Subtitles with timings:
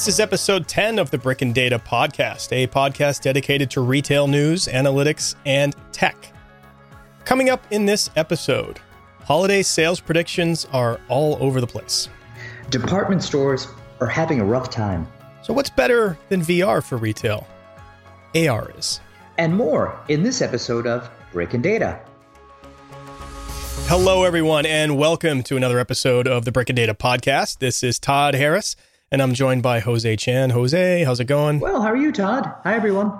[0.00, 4.26] This is episode 10 of the Brick and Data podcast, a podcast dedicated to retail
[4.26, 6.32] news, analytics, and tech.
[7.26, 8.80] Coming up in this episode,
[9.24, 12.08] holiday sales predictions are all over the place.
[12.70, 13.68] Department stores
[14.00, 15.06] are having a rough time.
[15.42, 17.46] So, what's better than VR for retail?
[18.34, 19.00] AR is.
[19.36, 22.00] And more in this episode of Brick and Data.
[23.86, 27.58] Hello, everyone, and welcome to another episode of the Brick and Data podcast.
[27.58, 28.76] This is Todd Harris
[29.10, 30.50] and I'm joined by Jose Chan.
[30.50, 31.58] Jose, how's it going?
[31.60, 32.52] Well, how are you, Todd?
[32.62, 33.18] Hi, everyone.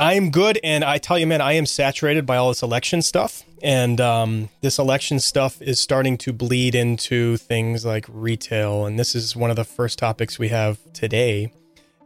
[0.00, 3.42] I'm good, and I tell you, man, I am saturated by all this election stuff,
[3.62, 8.86] and um, this election stuff is starting to bleed into things like retail.
[8.86, 11.52] And this is one of the first topics we have today: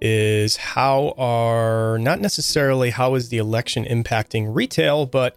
[0.01, 5.37] is how are not necessarily how is the election impacting retail, but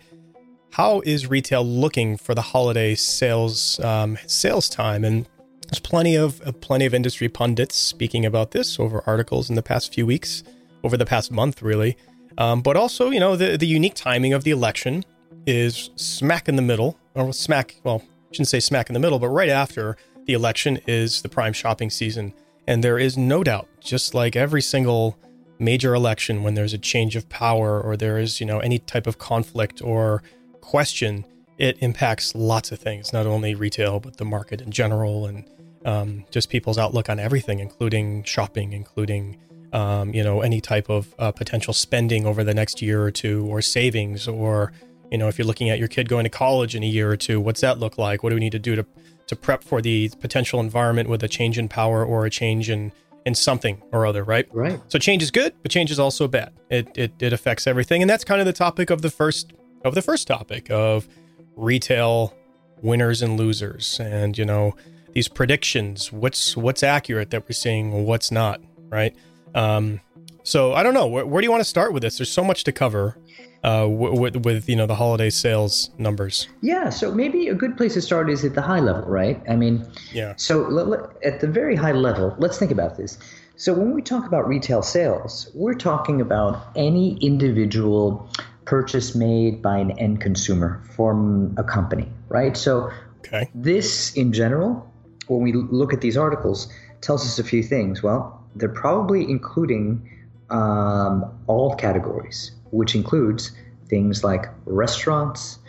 [0.72, 5.28] how is retail looking for the holiday sales um, sales time and
[5.68, 9.64] there's plenty of uh, plenty of industry pundits speaking about this over articles in the
[9.64, 10.44] past few weeks,
[10.84, 11.98] over the past month, really.
[12.38, 15.04] Um, but also, you know, the the unique timing of the election
[15.46, 17.76] is smack in the middle, or smack.
[17.84, 21.30] Well, I shouldn't say smack in the middle, but right after the election is the
[21.30, 22.34] prime shopping season,
[22.68, 25.18] and there is no doubt, just like every single
[25.60, 29.08] major election, when there's a change of power or there is, you know, any type
[29.08, 30.22] of conflict or
[30.62, 31.26] question,
[31.58, 35.50] it impacts lots of things, not only retail but the market in general and
[35.86, 39.38] um, just people's outlook on everything, including shopping, including
[39.72, 43.46] um, you know any type of uh, potential spending over the next year or two,
[43.46, 44.74] or savings, or
[45.12, 47.18] you know if you're looking at your kid going to college in a year or
[47.18, 48.24] two, what's that look like?
[48.24, 48.86] What do we need to do to
[49.28, 52.92] to prep for the potential environment with a change in power or a change in
[53.26, 54.48] in something or other, right?
[54.54, 54.80] Right.
[54.88, 56.54] So change is good, but change is also bad.
[56.70, 59.54] It it, it affects everything, and that's kind of the topic of the first
[59.84, 61.08] of the first topic of
[61.56, 62.34] retail
[62.82, 64.76] winners and losers, and you know
[65.14, 66.12] these predictions.
[66.12, 69.16] What's what's accurate that we're seeing, what's not, right?
[69.54, 70.02] Um,
[70.44, 71.08] so I don't know.
[71.08, 72.18] Where, where, do you want to start with this?
[72.18, 73.18] There's so much to cover
[73.64, 76.48] uh, with, with you know the holiday sales numbers.
[76.62, 76.90] Yeah.
[76.90, 79.42] So maybe a good place to start is at the high level, right?
[79.50, 80.36] I mean, yeah.
[80.38, 83.18] So at the very high level, let's think about this.
[83.58, 88.30] So when we talk about retail sales, we're talking about any individual
[88.66, 92.58] purchase made by an end consumer from a company, right?
[92.58, 93.50] So okay.
[93.54, 94.92] this in general
[95.28, 96.68] when we look at these articles,
[97.02, 98.04] tells us a few things.
[98.04, 100.10] Well, they're probably including
[100.50, 103.52] um, all categories, which includes
[103.88, 105.60] things like restaurants,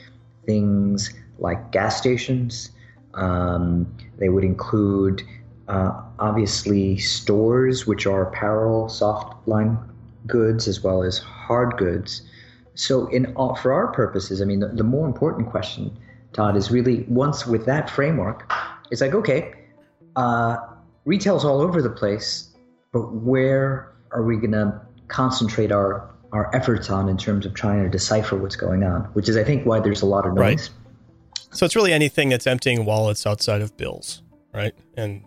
[0.45, 2.71] things like gas stations.
[3.15, 5.23] Um, they would include
[5.69, 9.78] uh, obviously stores, which are apparel, soft line
[10.27, 12.23] goods, as well as hard goods.
[12.76, 15.97] So, in all, for our purposes, I mean, the, the more important question,
[16.32, 18.53] Todd, is really once with that framework,
[18.91, 19.53] it's like, okay,
[20.14, 20.59] uh,
[21.04, 22.50] retail's all over the place,
[22.92, 27.82] but where are we going to concentrate our our efforts on in terms of trying
[27.82, 29.03] to decipher what's going on?
[29.15, 30.70] Which is, I think, why there's a lot of noise.
[30.70, 30.70] Right.
[31.53, 34.22] So it's really anything that's emptying wallets outside of bills,
[34.53, 34.75] right?
[34.97, 35.25] And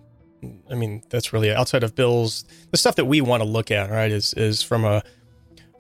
[0.70, 2.46] I mean, that's really outside of bills.
[2.72, 5.02] The stuff that we want to look at, right, is is from a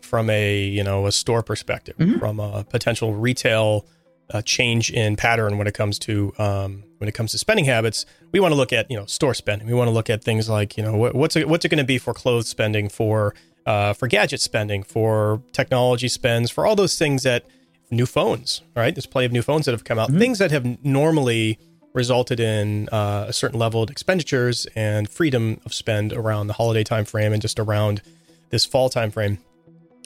[0.09, 2.20] from a you know a store perspective, mm-hmm.
[2.20, 3.86] from a potential retail
[4.31, 8.06] a change in pattern when it comes to um, when it comes to spending habits.
[8.31, 9.68] We want to look at you know store spending.
[9.68, 11.80] We want to look at things like you know what, what's it, what's it going
[11.80, 13.34] to be for clothes spending, for
[13.66, 17.46] uh, for gadget spending, for technology spends, for all those things that
[17.91, 18.62] new phones.
[18.76, 20.09] Right, there's plenty of new phones that have come out.
[20.09, 20.20] Mm-hmm.
[20.20, 21.58] Things that have normally
[21.94, 26.84] resulted in uh, a certain level of expenditures and freedom of spend around the holiday
[26.84, 28.03] time frame and just around
[28.52, 29.40] this fall time frame.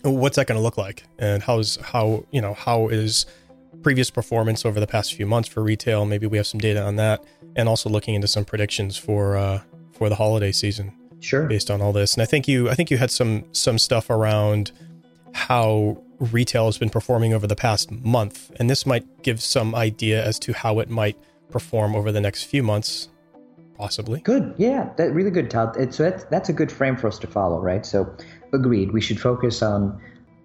[0.03, 3.25] What's that going to look like, and how's how you know how is
[3.81, 6.05] previous performance over the past few months for retail.
[6.05, 7.23] Maybe we have some data on that,
[7.55, 9.61] and also looking into some predictions for uh,
[9.91, 10.93] for the holiday season.
[11.19, 11.45] Sure.
[11.45, 14.09] Based on all this, and I think you I think you had some some stuff
[14.09, 14.71] around
[15.33, 20.23] how retail has been performing over the past month, and this might give some idea
[20.23, 21.17] as to how it might
[21.49, 23.09] perform over the next few months,
[23.77, 24.19] possibly.
[24.21, 25.75] Good, yeah, that really good, Todd.
[25.77, 27.85] It's, so that's that's a good frame for us to follow, right?
[27.85, 28.15] So,
[28.53, 28.91] agreed.
[28.91, 29.99] We should focus on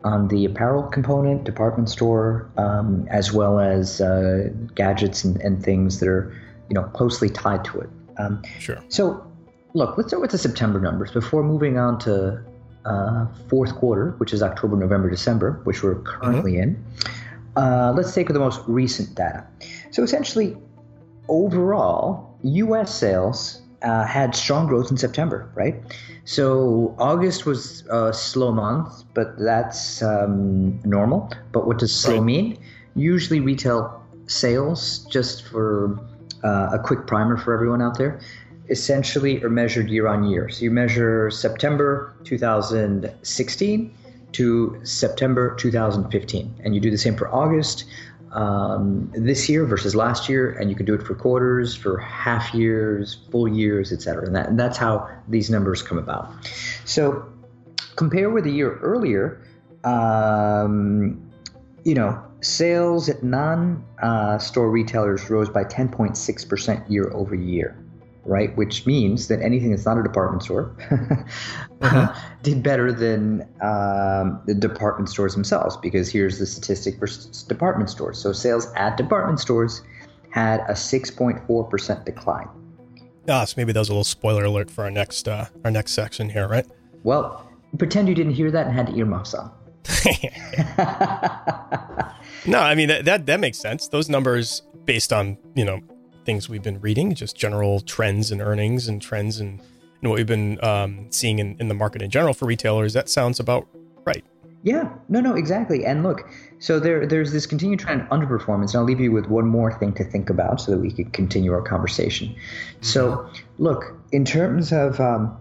[0.04, 5.98] on the apparel component, department store, um, as well as uh, gadgets and, and, things
[5.98, 6.32] that are,
[6.68, 7.90] you know, closely tied to it.
[8.16, 8.78] Um, sure.
[8.88, 9.26] So,
[9.74, 12.40] look, let's start with the September numbers before moving on to
[12.84, 16.74] uh, fourth quarter, which is October, November, December, which we're currently mm-hmm.
[16.76, 16.84] in.
[17.56, 19.44] Uh, let's take the most recent data.
[19.90, 20.56] So, essentially,
[21.28, 22.94] overall, U.S.
[22.94, 25.76] sales uh, had strong growth in September, right?
[26.24, 31.32] So August was a slow month, but that's um, normal.
[31.52, 32.24] But what does slow right.
[32.24, 32.58] mean?
[32.94, 35.98] Usually, retail sales, just for
[36.44, 38.20] uh, a quick primer for everyone out there,
[38.68, 40.48] essentially are measured year on year.
[40.48, 43.94] So you measure September 2016
[44.32, 47.84] to September 2015, and you do the same for August
[48.32, 52.54] um, this year versus last year, and you can do it for quarters, for half
[52.54, 54.26] years, full years, etc.
[54.26, 56.30] And, that, and that's how these numbers come about.
[56.84, 57.26] So
[57.96, 59.42] compare with a year earlier.
[59.84, 61.24] Um,
[61.84, 67.76] you know, sales at non-store uh, retailers rose by 10.6% year over year
[68.28, 68.54] right?
[68.56, 70.76] Which means that anything that's not a department store
[71.80, 72.14] uh-huh.
[72.42, 75.76] did better than um, the department stores themselves.
[75.76, 77.08] Because here's the statistic for
[77.48, 78.18] department stores.
[78.18, 79.82] So sales at department stores
[80.30, 82.48] had a 6.4% decline.
[83.28, 85.92] Ah, so maybe that was a little spoiler alert for our next uh, our next
[85.92, 86.66] section here, right?
[87.02, 87.46] Well,
[87.76, 89.50] pretend you didn't hear that and had to earmuffs on.
[92.46, 93.88] no, I mean that, that that makes sense.
[93.88, 95.80] Those numbers based on you know
[96.28, 99.62] things we've been reading, just general trends in earnings and trends and
[100.02, 102.92] what we've been um, seeing in, in the market in general for retailers.
[102.92, 103.66] That sounds about
[104.04, 104.22] right.
[104.62, 105.86] Yeah, no, no, exactly.
[105.86, 106.28] And look,
[106.58, 108.74] so there, there's this continued trend of underperformance.
[108.74, 111.10] And I'll leave you with one more thing to think about so that we can
[111.12, 112.36] continue our conversation.
[112.82, 113.62] So, mm-hmm.
[113.62, 115.34] look, in terms of um,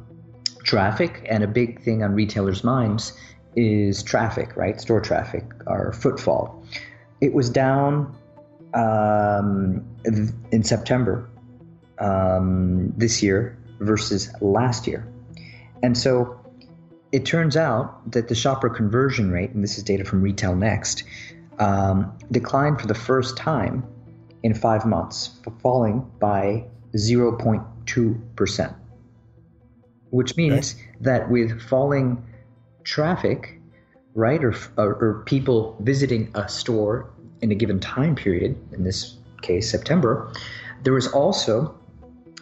[0.63, 3.12] traffic, and a big thing on retailers' minds
[3.57, 4.80] is traffic, right?
[4.80, 6.63] Store traffic or footfall.
[7.19, 8.16] It was down
[8.74, 9.86] um,
[10.52, 11.30] in September
[12.00, 15.08] um, this year versus last year.
[15.84, 16.40] And so
[17.12, 21.04] it turns out that the shopper conversion rate, and this is data from Retail Next,
[21.60, 23.84] um, declined for the first time
[24.44, 25.31] in five months,
[25.62, 26.66] falling by
[26.96, 28.75] 0.2%,
[30.10, 30.84] which means okay.
[31.02, 32.25] that with falling
[32.84, 33.60] traffic,
[34.14, 37.10] right, or, or, or people visiting a store
[37.42, 40.31] in a given time period, in this case, September,
[40.84, 41.78] there was also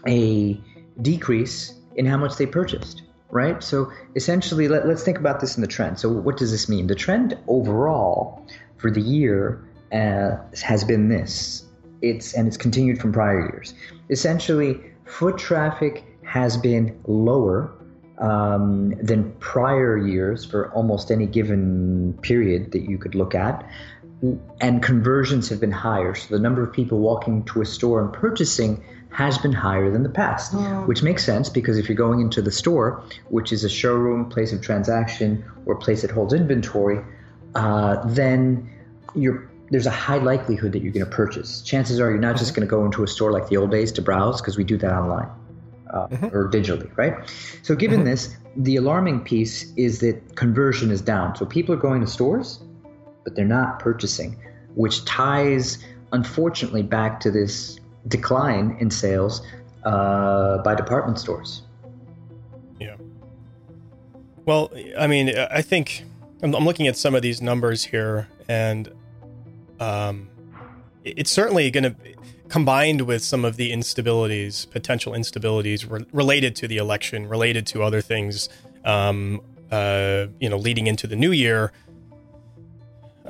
[0.08, 0.60] a
[1.02, 3.64] decrease in how much they purchased, right?
[3.64, 6.00] So essentially, let, us think about this in the trend.
[6.00, 6.88] So, what does this mean?
[6.88, 8.46] The trend overall
[8.78, 11.66] for the year uh, has been this.
[12.02, 13.74] It's and it's continued from prior years.
[14.10, 17.72] Essentially, foot traffic has been lower
[18.20, 23.68] um, than prior years for almost any given period that you could look at
[24.62, 26.16] and conversions have been higher.
[26.16, 30.04] So the number of people walking to a store and purchasing has been higher than
[30.04, 30.86] the past, yeah.
[30.86, 34.52] which makes sense because if you're going into the store, which is a showroom, place
[34.52, 37.00] of transaction, or place that holds inventory,
[37.56, 38.70] uh, then
[39.72, 41.62] there's a high likelihood that you're going to purchase.
[41.62, 43.92] Chances are you're not just going to go into a store like the old days
[43.94, 45.30] to browse because we do that online
[45.94, 46.36] uh, mm-hmm.
[46.36, 47.14] or digitally, right?
[47.64, 48.10] So given mm-hmm.
[48.10, 51.36] this, the alarming piece is that conversion is down.
[51.36, 52.60] So people are going to stores
[53.26, 54.38] but they're not purchasing,
[54.76, 55.84] which ties,
[56.14, 57.78] unfortunately, back to this
[58.08, 59.42] decline in sales
[59.84, 61.64] uh, by department stores.
[62.80, 62.96] Yeah.
[64.46, 66.04] Well, I mean, I think
[66.42, 68.90] I'm, I'm looking at some of these numbers here, and
[69.82, 70.30] um,
[71.04, 71.96] it's certainly going to
[72.48, 77.82] combined with some of the instabilities, potential instabilities re- related to the election, related to
[77.82, 78.50] other things,
[78.84, 79.42] um,
[79.72, 81.72] uh, you know, leading into the new year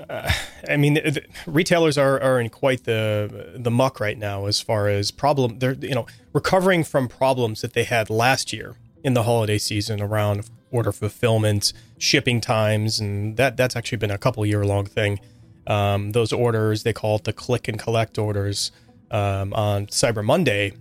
[0.10, 0.32] uh,
[0.70, 4.88] I mean, the, retailers are, are in quite the the muck right now as far
[4.88, 5.60] as problem.
[5.60, 10.02] They're you know recovering from problems that they had last year in the holiday season
[10.02, 15.20] around order fulfillment, shipping times, and that that's actually been a couple year long thing.
[15.68, 18.72] Um, those orders they call it the click and collect orders
[19.12, 20.74] um, on Cyber Monday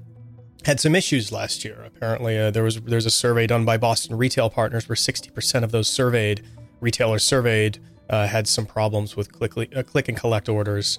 [0.64, 1.83] had some issues last year.
[1.87, 5.73] Apparently, uh, there was there's a survey done by Boston Retail Partners where 60% of
[5.73, 6.43] those surveyed
[6.81, 7.78] retailers surveyed
[8.11, 10.99] uh, had some problems with click, uh, click and collect orders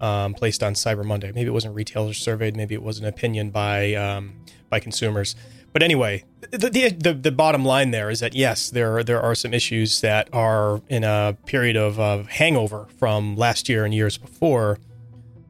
[0.00, 1.32] um, placed on Cyber Monday.
[1.32, 2.56] Maybe it wasn't retailers surveyed.
[2.56, 4.34] Maybe it was an opinion by um,
[4.68, 5.36] by consumers.
[5.72, 9.54] But anyway, the, the, the bottom line there is that yes, there there are some
[9.54, 14.78] issues that are in a period of, of hangover from last year and years before,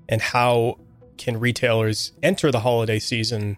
[0.08, 0.78] and how
[1.18, 3.56] can retailers enter the holiday season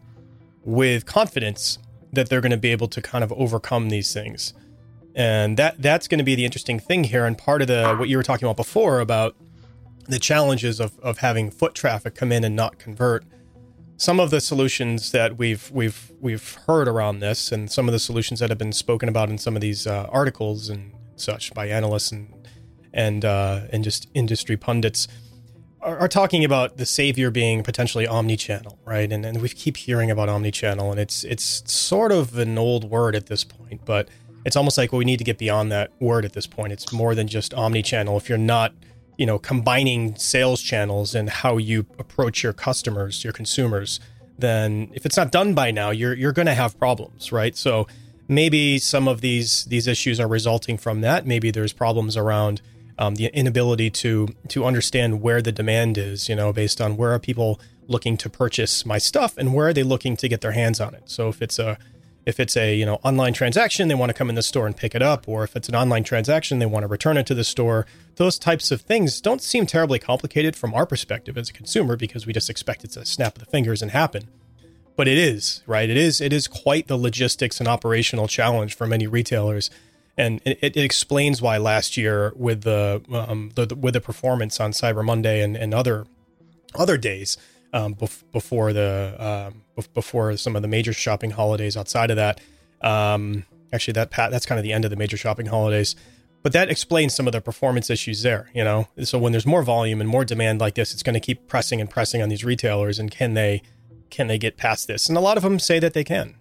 [0.65, 1.79] with confidence
[2.13, 4.55] that they're going to be able to kind of overcome these things
[5.15, 8.09] and that that's going to be the interesting thing here and part of the what
[8.09, 9.37] you were talking about before about
[10.07, 13.25] the challenges of, of having foot traffic come in and not convert
[13.97, 17.99] some of the solutions that we've we've we've heard around this and some of the
[17.99, 21.69] solutions that have been spoken about in some of these uh, articles and such by
[21.69, 22.33] analysts and
[22.93, 25.07] and uh, and just industry pundits
[25.81, 29.13] are, are, talking about the savior being potentially omni-channel right?
[29.13, 33.15] And and we keep hearing about omni-channel and it's it's sort of an old word
[33.15, 34.09] at this point but
[34.45, 36.73] it's almost like well, we need to get beyond that word at this point.
[36.73, 38.17] It's more than just omni-channel.
[38.17, 38.73] If you're not,
[39.17, 44.01] you know, combining sales channels and how you approach your customers, your consumers,
[44.39, 47.57] then if it's not done by now, you're you're going to have problems, right?
[47.57, 47.87] So
[48.29, 51.27] maybe some of these these issues are resulting from that.
[51.27, 52.61] Maybe there's problems around
[52.99, 57.13] um, the inability to to understand where the demand is, you know, based on where
[57.13, 60.53] are people looking to purchase my stuff and where are they looking to get their
[60.53, 61.03] hands on it.
[61.07, 61.79] So if it's a
[62.27, 64.77] if it's a you know online transaction they want to come in the store and
[64.77, 67.35] pick it up or if it's an online transaction they want to return it to
[67.35, 67.87] the store.
[68.17, 72.27] Those types of things don't seem terribly complicated from our perspective as a consumer because
[72.27, 74.29] we just expect it to snap the fingers and happen.
[74.97, 75.89] But it is right?
[75.89, 79.71] It is it is quite the logistics and operational challenge for many retailers.
[80.17, 84.71] And it, it explains why last year with the, um, the with the performance on
[84.71, 86.07] cyber monday and, and other
[86.77, 87.37] other days
[87.75, 91.77] um, bef- before the um, before some of the major shopping holidays.
[91.77, 92.41] Outside of that,
[92.81, 95.95] um, actually, that that's kind of the end of the major shopping holidays.
[96.43, 98.49] But that explains some of the performance issues there.
[98.55, 101.21] You know, so when there's more volume and more demand like this, it's going to
[101.21, 102.99] keep pressing and pressing on these retailers.
[102.99, 103.63] And can they
[104.09, 105.09] can they get past this?
[105.09, 106.37] And a lot of them say that they can.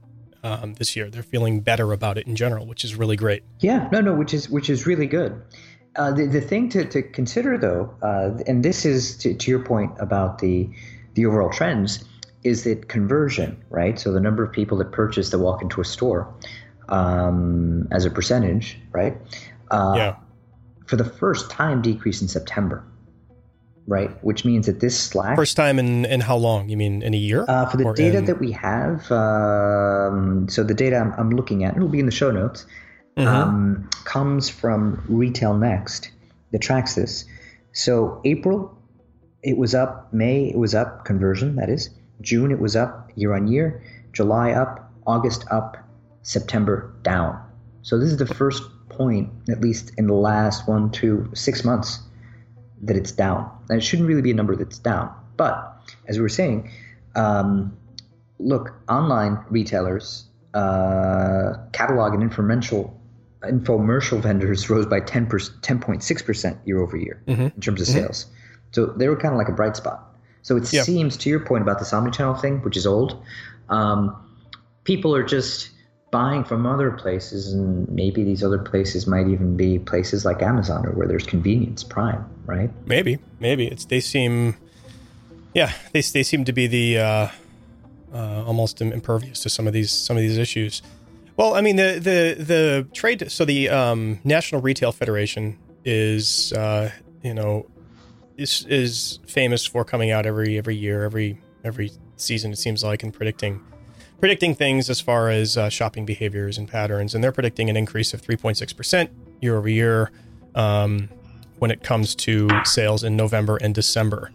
[0.45, 3.43] Um, this year, they're feeling better about it in general, which is really great.
[3.61, 5.41] Yeah, no, no, which is which is really good.
[5.95, 9.63] Uh, the, the thing to, to consider though, uh, and this is to, to your
[9.63, 10.69] point about the
[11.13, 12.03] the overall trends,
[12.43, 13.99] is that conversion, right?
[13.99, 16.33] So the number of people that purchase that walk into a store
[16.89, 19.17] um, as a percentage, right?
[19.71, 20.15] Uh, yeah.
[20.85, 22.83] For the first time, decrease in September,
[23.87, 24.11] right?
[24.23, 25.35] Which means that this slack.
[25.37, 26.69] First time in, in how long?
[26.69, 27.45] You mean in a year?
[27.47, 28.25] Uh, for the data in...
[28.25, 32.05] that we have, um, so the data I'm, I'm, looking at, it will be in
[32.05, 32.65] the show notes,
[33.17, 33.27] mm-hmm.
[33.27, 36.11] um, comes from Retail Next
[36.51, 37.25] that tracks this.
[37.71, 38.77] So April,
[39.43, 40.11] it was up.
[40.13, 41.89] May, it was up, conversion, that is.
[42.21, 43.83] June it was up year on year,
[44.13, 45.77] July up, August up,
[46.21, 47.39] September down.
[47.81, 51.99] So this is the first point, at least in the last one, two, six months,
[52.81, 53.49] that it's down.
[53.69, 55.13] And it shouldn't really be a number that's down.
[55.35, 55.73] But
[56.07, 56.71] as we were saying,
[57.15, 57.75] um,
[58.39, 62.93] look, online retailers, uh, catalog and infomercial
[63.43, 67.41] infomercial vendors rose by 10 10.6% year over year mm-hmm.
[67.41, 67.97] in terms of mm-hmm.
[67.97, 68.27] sales.
[68.73, 70.13] So they were kind of like a bright spot.
[70.41, 70.85] So it yep.
[70.85, 73.23] seems, to your point about this omnichannel thing, which is old,
[73.69, 74.15] um,
[74.83, 75.69] people are just
[76.11, 80.85] buying from other places, and maybe these other places might even be places like Amazon
[80.85, 82.69] or where there's convenience, Prime, right?
[82.85, 84.55] Maybe, maybe it's they seem,
[85.53, 87.27] yeah, they they seem to be the uh,
[88.13, 90.81] uh, almost impervious to some of these some of these issues.
[91.35, 93.31] Well, I mean the the the trade.
[93.31, 96.91] So the um, National Retail Federation is uh,
[97.23, 97.65] you know
[98.37, 102.51] is is famous for coming out every every year, every every season.
[102.51, 103.61] It seems like and predicting
[104.19, 108.13] predicting things as far as uh, shopping behaviors and patterns, and they're predicting an increase
[108.13, 109.11] of 3.6 percent
[109.41, 110.11] year over year
[110.55, 111.09] um,
[111.59, 114.31] when it comes to sales in November and December.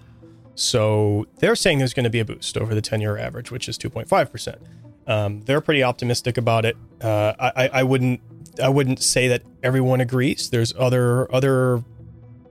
[0.55, 3.69] So they're saying there's going to be a boost over the 10 year average, which
[3.69, 4.59] is 2.5 percent.
[5.07, 6.77] Um, they're pretty optimistic about it.
[7.01, 8.21] Uh, I, I wouldn't
[8.63, 10.51] I wouldn't say that everyone agrees.
[10.51, 11.83] There's other other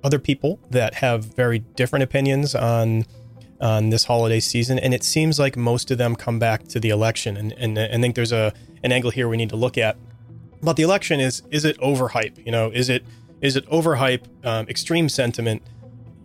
[0.04, 3.06] other people that have very different opinions on
[3.60, 6.89] on this holiday season, and it seems like most of them come back to the
[6.89, 7.36] election.
[7.36, 9.98] And, and, and I think there's a an angle here we need to look at.
[10.62, 12.44] But the election is is it overhype?
[12.46, 13.04] You know, is it
[13.42, 14.24] is it overhype?
[14.46, 15.63] Um, extreme sentiment,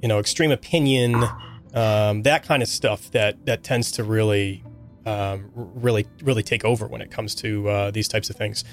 [0.02, 1.24] you know, extreme opinion,
[1.74, 4.62] um, that kind of stuff that that tends to really
[5.06, 8.64] um, really really take over when it comes to uh, these types of things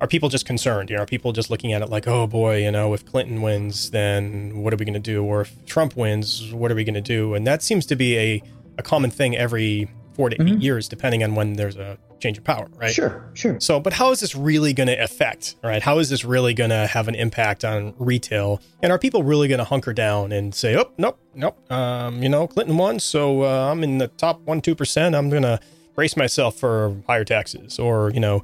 [0.00, 0.90] are people just concerned?
[0.90, 3.42] You know, are people just looking at it like, oh boy, you know, if Clinton
[3.42, 5.24] wins, then what are we going to do?
[5.24, 7.34] Or if Trump wins, what are we going to do?
[7.34, 8.42] And that seems to be a,
[8.78, 10.60] a common thing every four to 8 mm-hmm.
[10.60, 12.92] years, depending on when there's a change of power, right?
[12.92, 13.60] Sure, sure.
[13.60, 15.82] So, but how is this really going to affect, right?
[15.82, 18.62] How is this really going to have an impact on retail?
[18.82, 22.30] And are people really going to hunker down and say, oh, nope, nope, um, you
[22.30, 25.14] know, Clinton won, so uh, I'm in the top one, 2%.
[25.14, 25.60] I'm going to
[25.96, 27.80] brace myself for higher taxes.
[27.80, 28.42] Or, you know,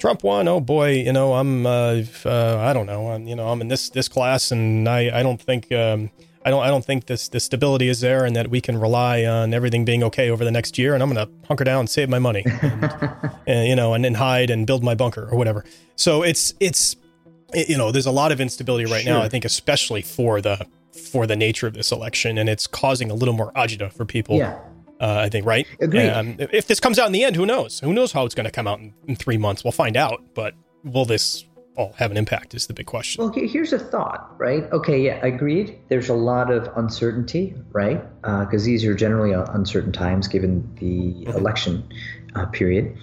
[0.00, 0.48] Trump won.
[0.48, 3.08] Oh boy, you know I'm uh, uh, I don't know.
[3.08, 6.10] I'm, you know I'm in this this class, and I I don't think um,
[6.44, 9.24] I don't I don't think this this stability is there, and that we can rely
[9.24, 10.94] on everything being okay over the next year.
[10.94, 14.14] And I'm going to hunker down, save my money, and, and, you know, and then
[14.14, 15.64] hide and build my bunker or whatever.
[15.96, 16.96] So it's it's
[17.54, 19.12] you know there's a lot of instability right sure.
[19.12, 19.22] now.
[19.22, 20.66] I think especially for the
[21.12, 24.38] for the nature of this election, and it's causing a little more agita for people.
[24.38, 24.58] Yeah.
[25.00, 25.66] Uh, I think, right?
[25.80, 26.10] Agreed.
[26.10, 27.80] Um, if this comes out in the end, who knows?
[27.80, 29.64] Who knows how it's going to come out in, in, three months?
[29.64, 30.22] We'll find out.
[30.34, 30.52] But
[30.84, 32.54] will this all have an impact?
[32.54, 33.24] Is the big question.
[33.24, 34.64] Well, here's a thought, right?
[34.72, 35.78] Okay, yeah, agreed.
[35.88, 38.02] There's a lot of uncertainty, right?
[38.20, 41.38] Because uh, these are generally uh, uncertain times given the mm-hmm.
[41.38, 41.88] election
[42.34, 42.96] uh, period,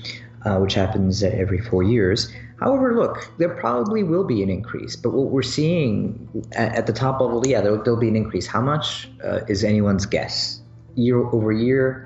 [0.45, 2.31] uh, which happens every four years.
[2.59, 6.93] However, look, there probably will be an increase, but what we're seeing at, at the
[6.93, 8.47] top level, yeah, there'll, there'll, be an increase.
[8.47, 10.61] How much uh, is anyone's guess?
[10.97, 12.03] Year over year,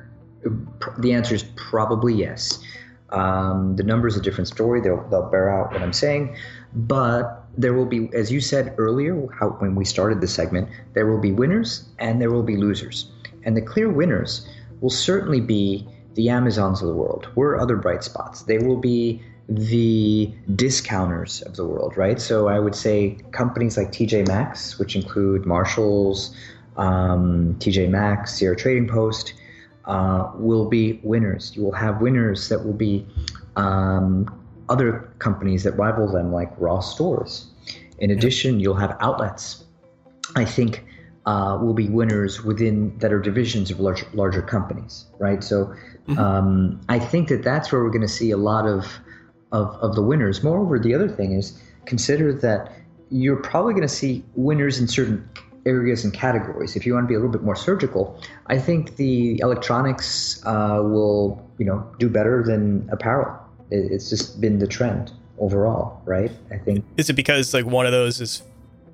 [0.98, 2.60] The answer is probably yes.
[3.10, 4.82] Um, the number is a different story.
[4.82, 6.36] They'll, they'll bear out what I'm saying.
[6.74, 11.06] But there will be, as you said earlier, how, when we started the segment, there
[11.06, 13.12] will be winners and there will be losers.
[13.44, 14.48] And the clear winners
[14.80, 17.28] will certainly be the Amazons of the world.
[17.36, 18.44] We're other bright spots.
[18.44, 22.20] They will be the discounters of the world, right?
[22.22, 26.36] So I would say companies like TJ Maxx, which include Marshalls,
[26.78, 29.34] um, TJ Maxx, Sierra Trading Post,
[29.86, 31.56] uh, will be winners.
[31.56, 33.06] You will have winners that will be
[33.56, 34.28] um,
[34.70, 37.48] other companies that rival them, like Ross Stores.
[38.00, 39.64] In addition, you'll have outlets.
[40.36, 40.86] I think
[41.26, 45.44] uh, will be winners within that are divisions of larger, larger companies, right?
[45.44, 46.18] So mm-hmm.
[46.18, 49.00] um, I think that that's where we're going to see a lot of,
[49.52, 50.44] of of the winners.
[50.44, 52.74] Moreover, the other thing is consider that
[53.10, 55.30] you're probably going to see winners in certain
[55.66, 56.76] areas and categories.
[56.76, 60.80] If you want to be a little bit more surgical, I think the electronics uh,
[60.84, 63.38] will, you know, do better than apparel.
[63.70, 66.32] It's just been the trend overall, right?
[66.52, 66.84] I think.
[66.98, 68.44] Is it because like one of those is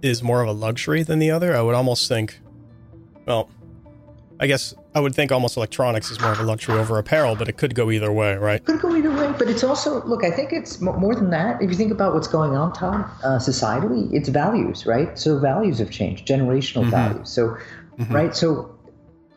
[0.02, 1.56] is more of a luxury than the other?
[1.56, 2.40] I would almost think.
[3.26, 3.50] Well,
[4.40, 7.50] I guess I would think almost electronics is more of a luxury over apparel, but
[7.50, 8.64] it could go either way, right?
[8.64, 10.24] Could go either way, but it's also look.
[10.24, 11.62] I think it's more than that.
[11.62, 15.18] If you think about what's going on, Todd, uh, societally, it's values, right?
[15.18, 16.92] So values have changed, generational mm-hmm.
[16.92, 17.30] values.
[17.30, 17.58] So,
[17.98, 18.14] mm-hmm.
[18.14, 18.36] right.
[18.36, 18.76] So,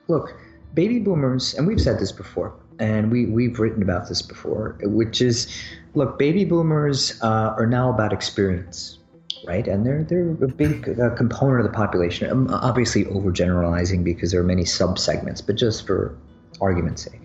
[0.08, 0.38] look,
[0.74, 5.22] baby boomers, and we've said this before, and we we've written about this before, which
[5.22, 5.48] is,
[5.94, 8.98] look, baby boomers uh, are now about experience,
[9.46, 9.66] right?
[9.66, 12.30] And they're they're a big uh, component of the population.
[12.30, 16.16] I'm obviously overgeneralizing because there are many subsegments, but just for
[16.60, 17.20] argument's sake,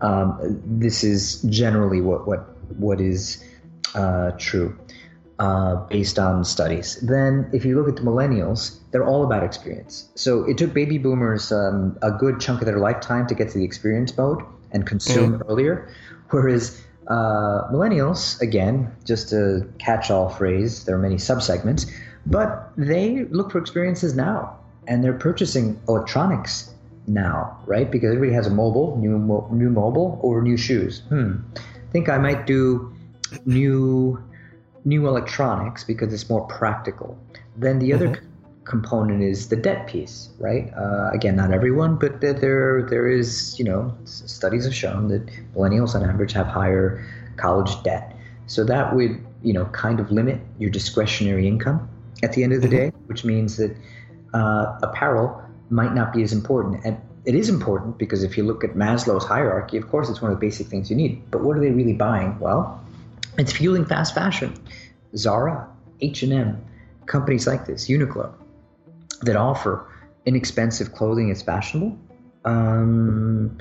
[0.00, 3.44] um, this is generally what what what is
[3.94, 4.78] uh, true
[5.38, 6.96] uh, based on studies.
[7.00, 10.08] Then, if you look at the millennials, they're all about experience.
[10.14, 13.58] So it took baby boomers um, a good chunk of their lifetime to get to
[13.58, 15.42] the experience mode and consume mm.
[15.48, 15.88] earlier,
[16.30, 21.90] whereas uh, millennials, again, just a catch all phrase, there are many subsegments,
[22.26, 26.70] but they look for experiences now and they're purchasing electronics
[27.06, 27.90] now, right?
[27.90, 31.00] Because everybody has a mobile, new, mo- new mobile, or new shoes.
[31.08, 31.36] Hmm.
[31.90, 32.94] Think I might do
[33.46, 34.22] new
[34.86, 37.18] new electronics because it's more practical.
[37.56, 38.33] Then the other mm-hmm
[38.64, 40.72] component is the debt piece, right?
[40.74, 45.94] Uh, again, not everyone, but there there is, you know, studies have shown that millennials
[45.94, 47.04] on average have higher
[47.36, 48.16] college debt.
[48.46, 51.88] So that would, you know, kind of limit your discretionary income
[52.22, 52.90] at the end of the mm-hmm.
[52.90, 53.76] day, which means that
[54.32, 56.84] uh, apparel might not be as important.
[56.84, 60.30] And it is important because if you look at Maslow's hierarchy, of course, it's one
[60.30, 61.30] of the basic things you need.
[61.30, 62.38] But what are they really buying?
[62.38, 62.80] Well,
[63.38, 64.54] it's fueling fast fashion.
[65.16, 65.66] Zara,
[66.00, 66.62] H&M,
[67.06, 68.32] companies like this, Uniqlo,
[69.24, 69.86] that offer
[70.26, 71.98] inexpensive clothing that's fashionable,
[72.44, 73.58] um,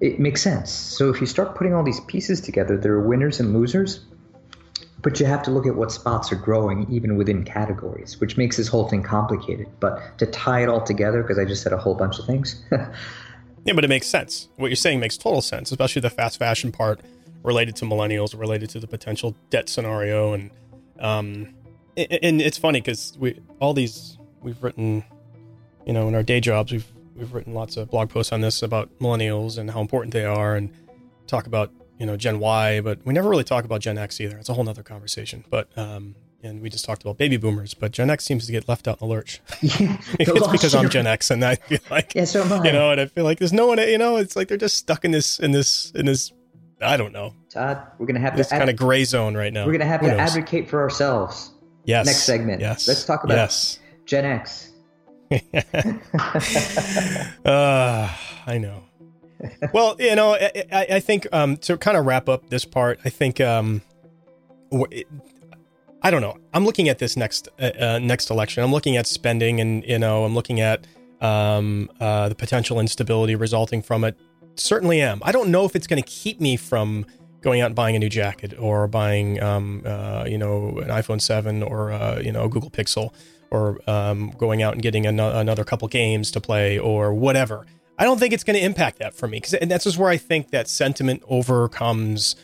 [0.00, 0.70] it makes sense.
[0.70, 4.04] So if you start putting all these pieces together, there are winners and losers,
[5.02, 8.56] but you have to look at what spots are growing even within categories, which makes
[8.56, 9.68] this whole thing complicated.
[9.80, 12.62] But to tie it all together, because I just said a whole bunch of things.
[12.72, 14.48] yeah, but it makes sense.
[14.56, 17.00] What you're saying makes total sense, especially the fast fashion part
[17.42, 20.50] related to millennials, related to the potential debt scenario, and
[20.98, 21.54] um,
[21.96, 24.15] and it's funny because we all these
[24.46, 25.04] we've written,
[25.84, 28.62] you know, in our day jobs, we've we've written lots of blog posts on this
[28.62, 30.72] about millennials and how important they are, and
[31.26, 34.38] talk about you know Gen Y, but we never really talk about Gen X either.
[34.38, 35.44] It's a whole nother conversation.
[35.50, 38.68] But um, and we just talked about baby boomers, but Gen X seems to get
[38.68, 39.40] left out in the lurch.
[39.62, 43.00] Yeah, it's because I'm Gen X, and I feel like yeah, so you know, and
[43.00, 45.38] I feel like there's no one, you know, it's like they're just stuck in this
[45.40, 46.32] in this in this.
[46.80, 47.34] I don't know.
[47.50, 49.66] Todd, we're gonna have this to kind of gray zone right now.
[49.66, 50.30] We're gonna have Who to knows?
[50.30, 51.52] advocate for ourselves.
[51.86, 52.06] Yes.
[52.06, 52.60] Next segment.
[52.60, 52.86] Yes.
[52.86, 53.78] Let's talk about yes.
[54.06, 54.72] Gen X.
[55.30, 55.36] uh,
[58.46, 58.84] I know.
[59.74, 63.10] well, you know, I, I think um, to kind of wrap up this part, I
[63.10, 63.82] think um,
[66.02, 66.38] I don't know.
[66.54, 68.62] I'm looking at this next uh, uh, next election.
[68.62, 70.86] I'm looking at spending, and you know, I'm looking at
[71.20, 74.16] um, uh, the potential instability resulting from it.
[74.54, 75.20] Certainly am.
[75.22, 77.04] I don't know if it's going to keep me from
[77.42, 81.20] going out and buying a new jacket or buying, um, uh, you know, an iPhone
[81.20, 83.12] 7 or uh, you know, a Google Pixel
[83.50, 87.66] or um, going out and getting an- another couple games to play or whatever.
[87.98, 90.16] I don't think it's going to impact that for me because that's just where I
[90.16, 92.36] think that sentiment overcomes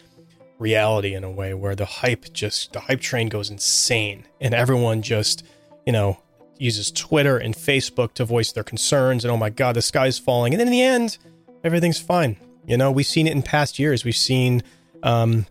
[0.58, 5.02] reality in a way where the hype just the hype train goes insane and everyone
[5.02, 5.44] just
[5.84, 6.22] you know
[6.56, 10.54] uses Twitter and Facebook to voice their concerns and oh my god the sky's falling
[10.54, 11.18] and then in the end
[11.64, 12.36] everything's fine.
[12.66, 14.04] You know we've seen it in past years.
[14.04, 14.62] We've seen
[15.02, 15.46] um,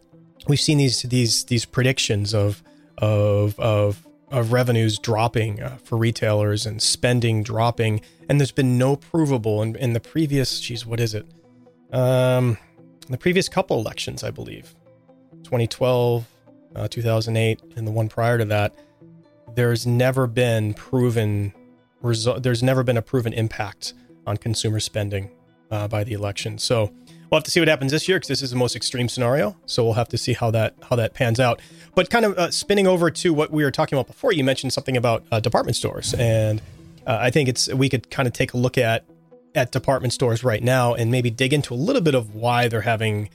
[0.47, 2.63] we've seen these these these predictions of
[2.97, 8.95] of of of revenues dropping uh, for retailers and spending dropping, and there's been no
[8.95, 10.59] provable in, in the previous.
[10.59, 11.25] Geez, what is it?
[11.91, 12.57] um,
[13.09, 14.73] the previous couple elections, I believe,
[15.43, 16.25] 2012,
[16.75, 18.73] uh, 2008, and the one prior to that,
[19.55, 21.53] there's never been proven
[22.01, 22.43] result.
[22.43, 23.93] There's never been a proven impact
[24.25, 25.31] on consumer spending
[25.69, 26.57] uh, by the election.
[26.57, 26.93] So
[27.31, 29.55] we'll have to see what happens this year because this is the most extreme scenario.
[29.65, 31.61] So we'll have to see how that how that pans out.
[31.95, 34.73] But kind of uh, spinning over to what we were talking about before, you mentioned
[34.73, 36.61] something about uh, department stores, and
[37.07, 39.05] uh, I think it's we could kind of take a look at
[39.55, 42.81] at department stores right now and maybe dig into a little bit of why they're
[42.81, 43.29] having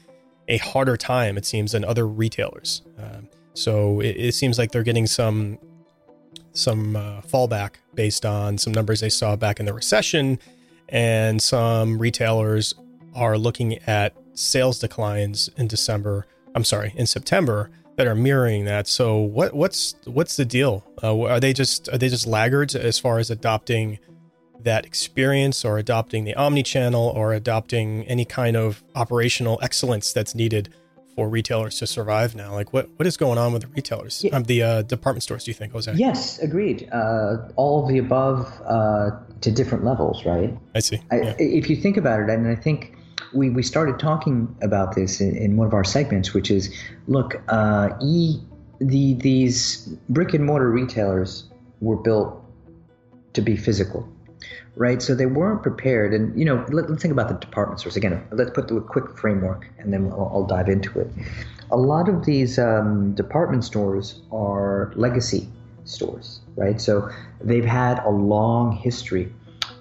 [0.48, 2.82] a harder time, it seems, than other retailers.
[2.98, 5.59] Um, so it, it, seems like they're getting some
[6.52, 10.38] some uh, fallback based on some numbers they saw back in the recession,
[10.88, 12.74] and some retailers
[13.16, 16.26] are looking at sales declines in December.
[16.55, 18.87] I'm sorry, in September that are mirroring that.
[18.87, 20.85] So what what's what's the deal?
[21.02, 23.98] Uh, are they just are they just laggards as far as adopting
[24.62, 30.72] that experience or adopting the omni-channel or adopting any kind of operational excellence that's needed
[31.14, 32.52] for retailers to survive now?
[32.52, 34.37] Like what what is going on with the retailers, yeah.
[34.37, 35.44] um, the uh, department stores?
[35.44, 35.92] Do you think, Jose?
[35.94, 36.88] Yes, agreed.
[36.92, 40.57] Uh, all of the above uh, to different levels, right?
[40.74, 41.00] I see.
[41.11, 41.35] I, yeah.
[41.38, 42.95] If you think about it, and I think
[43.35, 46.75] we, we started talking about this in, in one of our segments, which is
[47.09, 48.41] look, uh, e
[48.79, 51.45] the these brick and mortar retailers
[51.81, 52.43] were built
[53.33, 54.09] to be physical
[54.77, 55.01] right?
[55.01, 56.15] So they weren't prepared.
[56.15, 57.97] And, you know, let, us think about the department stores.
[57.97, 61.09] Again, let's put the quick framework and then I'll, I'll dive into it.
[61.71, 65.49] A lot of these um, department stores are legacy
[65.85, 66.81] stores, right?
[66.81, 67.11] So
[67.41, 69.33] they've had a long history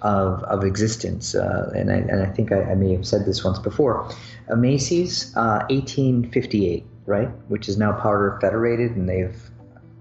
[0.02, 1.34] of, of existence.
[1.34, 4.08] Uh, and, I, and I think I, I, may have said this once before.
[4.50, 7.28] Uh, Macy's, uh, 1858, right?
[7.48, 9.38] Which is now part of Federated, and they've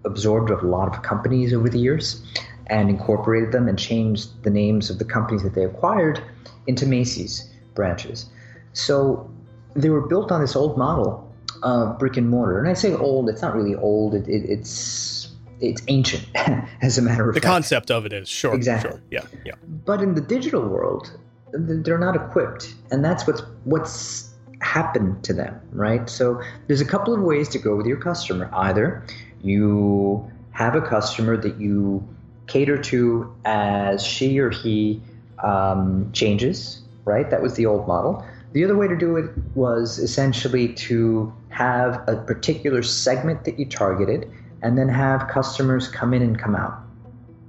[0.03, 2.23] absorbed a lot of companies over the years
[2.67, 6.21] and incorporated them and changed the names of the companies that they acquired
[6.67, 8.27] into Macy's branches.
[8.73, 9.29] So
[9.75, 12.59] they were built on this old model of brick and mortar.
[12.59, 14.13] And I say old, it's not really old.
[14.15, 15.24] It, it, it's
[15.59, 16.27] it's ancient,
[16.81, 17.43] as a matter of the fact.
[17.43, 18.91] The concept of it is sure, exactly.
[18.91, 19.01] Sure.
[19.11, 19.53] Yeah, yeah.
[19.85, 21.17] But in the digital world,
[21.53, 26.09] they're not equipped, and that's what's what's happened to them, right?
[26.09, 28.49] So there's a couple of ways to go with your customer.
[28.53, 29.05] Either
[29.41, 32.07] you have a customer that you
[32.47, 35.01] cater to as she or he
[35.43, 37.29] um, changes, right?
[37.29, 38.25] That was the old model.
[38.53, 43.65] The other way to do it was essentially to have a particular segment that you
[43.65, 44.31] targeted
[44.65, 46.79] and then have customers come in and come out,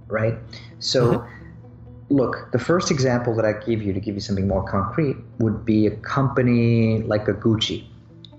[0.06, 0.34] right?
[0.80, 2.14] So, mm-hmm.
[2.14, 5.64] look, the first example that I give you to give you something more concrete would
[5.64, 7.86] be a company like a Gucci,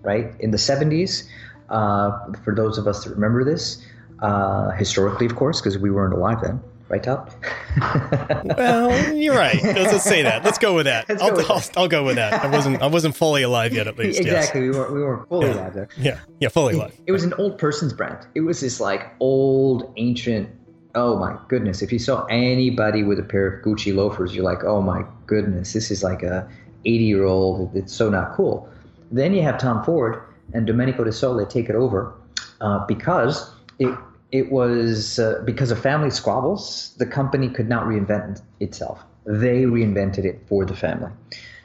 [0.03, 0.31] right?
[0.41, 1.27] In the 70s,
[1.69, 3.83] uh, for those of us that remember this,
[4.19, 6.61] uh, historically, of course, because we weren't alive then.
[6.89, 7.34] Right, Todd?
[8.58, 9.62] well, you're right.
[9.62, 10.45] Let's say that.
[10.45, 11.10] Let's go with that.
[11.10, 11.78] I'll, go with I'll, that.
[11.78, 12.45] I'll, go with that.
[12.45, 12.82] I wasn't.
[12.82, 14.21] I wasn't fully alive yet, at least.
[14.21, 14.67] exactly.
[14.67, 14.73] Yes.
[14.73, 14.93] We weren't.
[14.93, 15.54] We weren't fully yeah.
[15.54, 15.89] alive there.
[15.97, 16.19] Yeah.
[16.39, 16.47] Yeah.
[16.47, 16.93] Fully alive.
[16.93, 18.26] It, it was an old person's brand.
[18.36, 20.50] It was this like old, ancient.
[20.95, 21.82] Oh my goodness!
[21.82, 25.73] If you saw anybody with a pair of Gucci loafers, you're like, oh my goodness,
[25.73, 26.50] this is like a
[26.86, 27.76] 80 year old.
[27.76, 28.69] It's so not cool.
[29.12, 30.21] Then you have Tom Ford
[30.54, 32.13] and Domenico De Sole take it over
[32.62, 33.93] uh, because it
[34.31, 39.03] it was uh, because of family squabbles, the company could not reinvent itself.
[39.25, 41.11] They reinvented it for the family.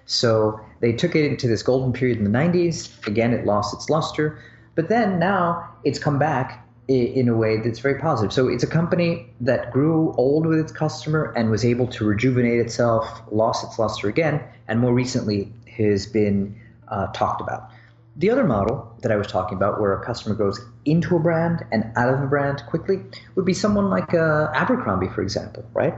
[0.07, 3.07] So they took it into this golden period in the 90s.
[3.07, 4.39] Again, it lost its luster.
[4.75, 8.33] But then now it's come back in a way that's very positive.
[8.33, 12.61] So it's a company that grew old with its customer and was able to rejuvenate
[12.61, 16.55] itself, lost its luster again, and more recently has been
[16.89, 17.71] uh, talked about.
[18.17, 21.65] The other model that I was talking about, where a customer goes into a brand
[21.71, 23.01] and out of a brand quickly,
[23.35, 25.95] would be someone like uh, Abercrombie, for example, right?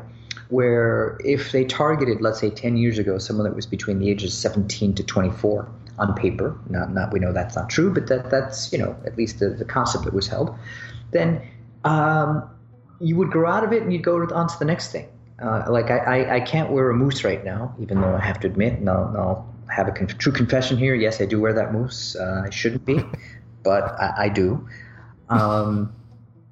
[0.48, 4.36] Where if they targeted, let's say, 10 years ago, someone that was between the ages
[4.36, 8.72] 17 to 24 on paper, not, not we know that's not true, but that that's
[8.72, 10.54] you know at least the, the concept that was held,
[11.12, 11.40] then
[11.84, 12.50] um,
[13.00, 15.08] you would grow out of it and you'd go on to the next thing.
[15.40, 18.38] Uh, like I, I, I, can't wear a moose right now, even though I have
[18.40, 20.94] to admit, and I'll, I'll have a conf- true confession here.
[20.94, 22.16] Yes, I do wear that moose.
[22.16, 23.00] Uh, I shouldn't be,
[23.62, 24.66] but I, I do.
[25.28, 25.94] Um,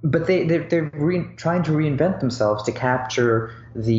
[0.04, 3.94] but they they're, they're re- trying to reinvent themselves to capture the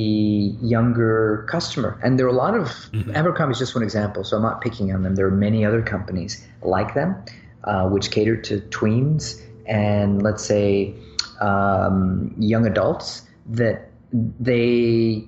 [0.62, 3.16] younger customer, and there are a lot of mm-hmm.
[3.16, 4.24] Abercrombie is just one example.
[4.24, 5.16] So I'm not picking on them.
[5.16, 7.16] There are many other companies like them,
[7.64, 10.94] uh, which cater to tweens and let's say
[11.42, 15.28] um, young adults that they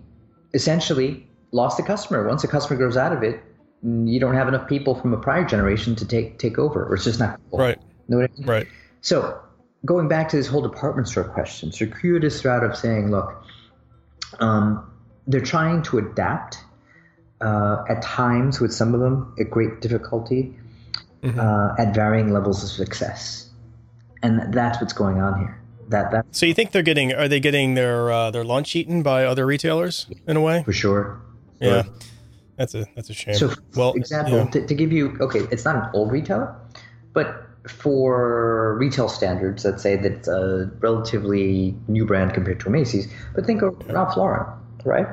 [0.53, 2.27] essentially lost the customer.
[2.27, 3.41] Once a customer grows out of it,
[3.85, 7.03] you don't have enough people from a prior generation to take take over, or it's
[7.03, 7.59] just not cool.
[7.59, 7.77] right.
[8.07, 8.47] Know what I mean?
[8.47, 8.67] Right.
[9.01, 9.39] So
[9.85, 13.43] going back to this whole department store question, circuitous route of saying, look,
[14.39, 14.91] um,
[15.27, 16.57] they're trying to adapt
[17.41, 20.55] uh, at times with some of them at great difficulty,
[21.21, 21.39] mm-hmm.
[21.39, 23.49] uh, at varying levels of success,
[24.23, 25.61] and that's what's going on here.
[25.89, 26.25] That that.
[26.31, 27.13] So you think they're getting?
[27.13, 30.63] Are they getting their uh, their lunch eaten by other retailers in a way?
[30.63, 31.21] For sure.
[31.59, 31.83] Yeah,
[32.57, 33.35] that's a that's a shame.
[33.35, 34.45] So, well, example yeah.
[34.45, 36.55] to, to give you okay, it's not an old retailer,
[37.13, 43.45] but for retail standards, let's say that's a relatively new brand compared to Macy's, but
[43.45, 44.45] think of Ralph Lauren,
[44.83, 45.07] right?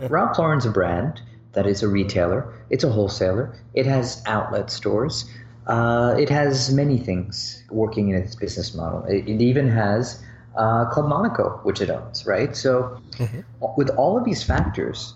[0.00, 0.06] Yeah.
[0.10, 1.20] Ralph Lauren's a brand
[1.52, 5.28] that is a retailer, it's a wholesaler, it has outlet stores,
[5.66, 9.04] uh, it has many things working in its business model.
[9.04, 10.22] It, it even has
[10.56, 12.56] uh, Club Monaco, which it owns, right?
[12.56, 13.40] So, mm-hmm.
[13.76, 15.14] with all of these factors,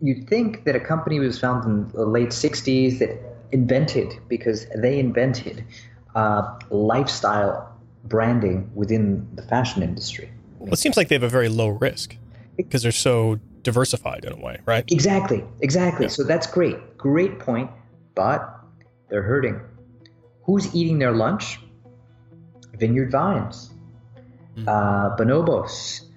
[0.00, 3.18] you'd think that a company was founded in the late 60s that
[3.52, 5.64] invented because they invented
[6.14, 10.30] uh, lifestyle branding within the fashion industry.
[10.58, 12.16] Well, it seems like they have a very low risk
[12.56, 14.84] because they're so diversified in a way, right?
[14.90, 16.06] Exactly, exactly.
[16.06, 16.10] Yeah.
[16.10, 17.70] So that's great, great point.
[18.14, 18.52] But
[19.08, 19.60] they're hurting.
[20.44, 21.60] Who's eating their lunch?
[22.78, 23.70] Vineyard Vines,
[24.56, 24.68] mm-hmm.
[24.68, 26.07] uh, Bonobos,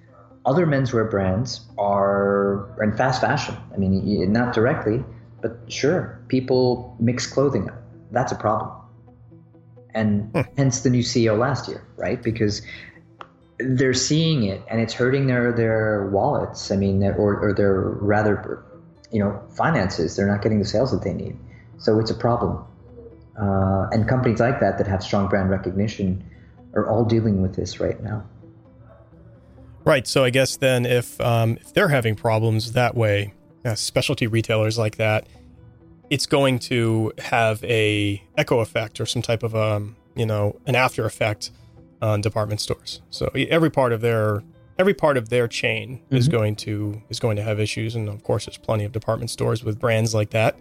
[0.44, 3.56] other menswear brands are in fast fashion.
[3.72, 5.04] I mean, not directly,
[5.40, 7.76] but sure, people mix clothing up.
[8.10, 8.70] That's a problem.
[9.94, 10.40] And hmm.
[10.56, 12.22] hence the new CEO last year, right?
[12.22, 12.62] Because
[13.58, 16.70] they're seeing it and it's hurting their, their wallets.
[16.70, 18.64] I mean, or, or their rather,
[19.10, 20.16] you know, finances.
[20.16, 21.38] They're not getting the sales that they need.
[21.78, 22.64] So it's a problem.
[23.40, 26.24] Uh, and companies like that that have strong brand recognition
[26.74, 28.24] are all dealing with this right now.
[29.84, 30.06] Right.
[30.06, 34.78] So I guess then if um, if they're having problems that way, uh, specialty retailers
[34.78, 35.26] like that,
[36.10, 40.74] it's going to have a echo effect or some type of um, you know an
[40.74, 41.50] after effect
[42.00, 43.00] on department stores.
[43.10, 44.42] So every part of their
[44.78, 46.16] every part of their chain mm-hmm.
[46.16, 49.30] is going to is going to have issues, and of course, there's plenty of department
[49.30, 50.56] stores with brands like that.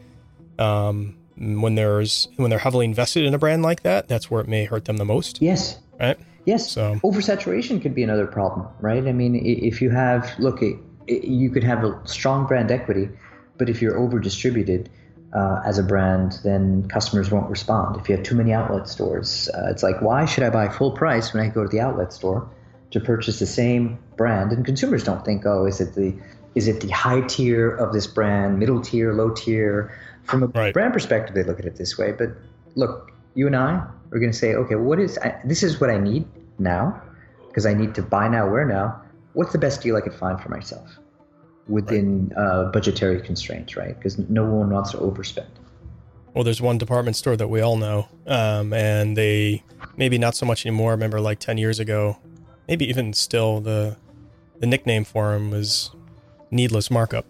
[0.58, 4.48] Um, when there's when they're heavily invested in a brand like that, that's where it
[4.48, 5.42] may hurt them the most.
[5.42, 5.80] Yes.
[6.00, 6.18] Right.
[6.45, 6.71] Yes.
[6.71, 9.06] So oversaturation could be another problem, right?
[9.08, 10.77] I mean, if you have look, it,
[11.08, 13.10] it, you could have a strong brand equity,
[13.58, 14.89] but if you're over distributed
[15.34, 17.99] uh, as a brand, then customers won't respond.
[17.99, 20.91] If you have too many outlet stores, uh, it's like why should I buy full
[20.91, 22.49] price when I go to the outlet store
[22.91, 24.51] to purchase the same brand?
[24.51, 26.13] And consumers don't think, oh, is it the
[26.54, 29.97] is it the high tier of this brand, middle tier, low tier?
[30.23, 30.73] From a right.
[30.73, 32.12] brand perspective, they look at it this way.
[32.12, 32.30] But
[32.75, 35.89] look, you and I are going to say, okay, what is I, this is what
[35.89, 36.26] I need
[36.60, 37.02] now
[37.48, 39.02] because I need to buy now, wear now.
[39.34, 40.89] What's the best deal I could find for myself
[41.67, 42.44] within right.
[42.44, 43.96] uh, budgetary constraints, right?
[43.96, 45.48] Because no one wants to overspend.
[46.34, 49.63] Well, there's one department store that we all know, um, and they
[49.98, 50.91] maybe not so much anymore.
[50.91, 52.17] I remember like ten years ago,
[52.67, 53.98] maybe even still the
[54.60, 55.91] the nickname for him was
[56.50, 57.26] needless markup.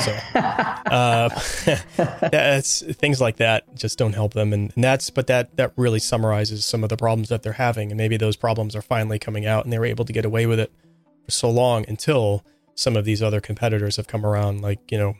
[0.00, 1.28] So uh,
[2.30, 5.98] that's things like that just don't help them, and, and, that's but that that really
[5.98, 9.46] summarizes some of the problems that they're having, and maybe those problems are finally coming
[9.46, 10.72] out, and they were able to get away with it
[11.24, 15.14] for so long until some of these other competitors have come around, like you know,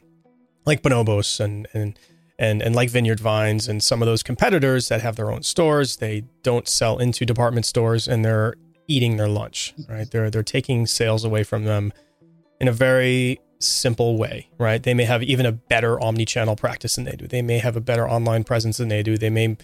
[0.64, 1.98] like Bonobos and and
[2.38, 5.96] and and like Vineyard Vines and some of those competitors that have their own stores.
[5.96, 8.54] They don't sell into department stores, and they're
[8.88, 9.74] eating their lunch.
[9.88, 10.10] Right?
[10.10, 11.92] They're they're taking sales away from them
[12.60, 14.82] in a very simple way, right?
[14.82, 17.26] They may have even a better omni-channel practice than they do.
[17.26, 19.16] They may have a better online presence than they do.
[19.16, 19.56] They may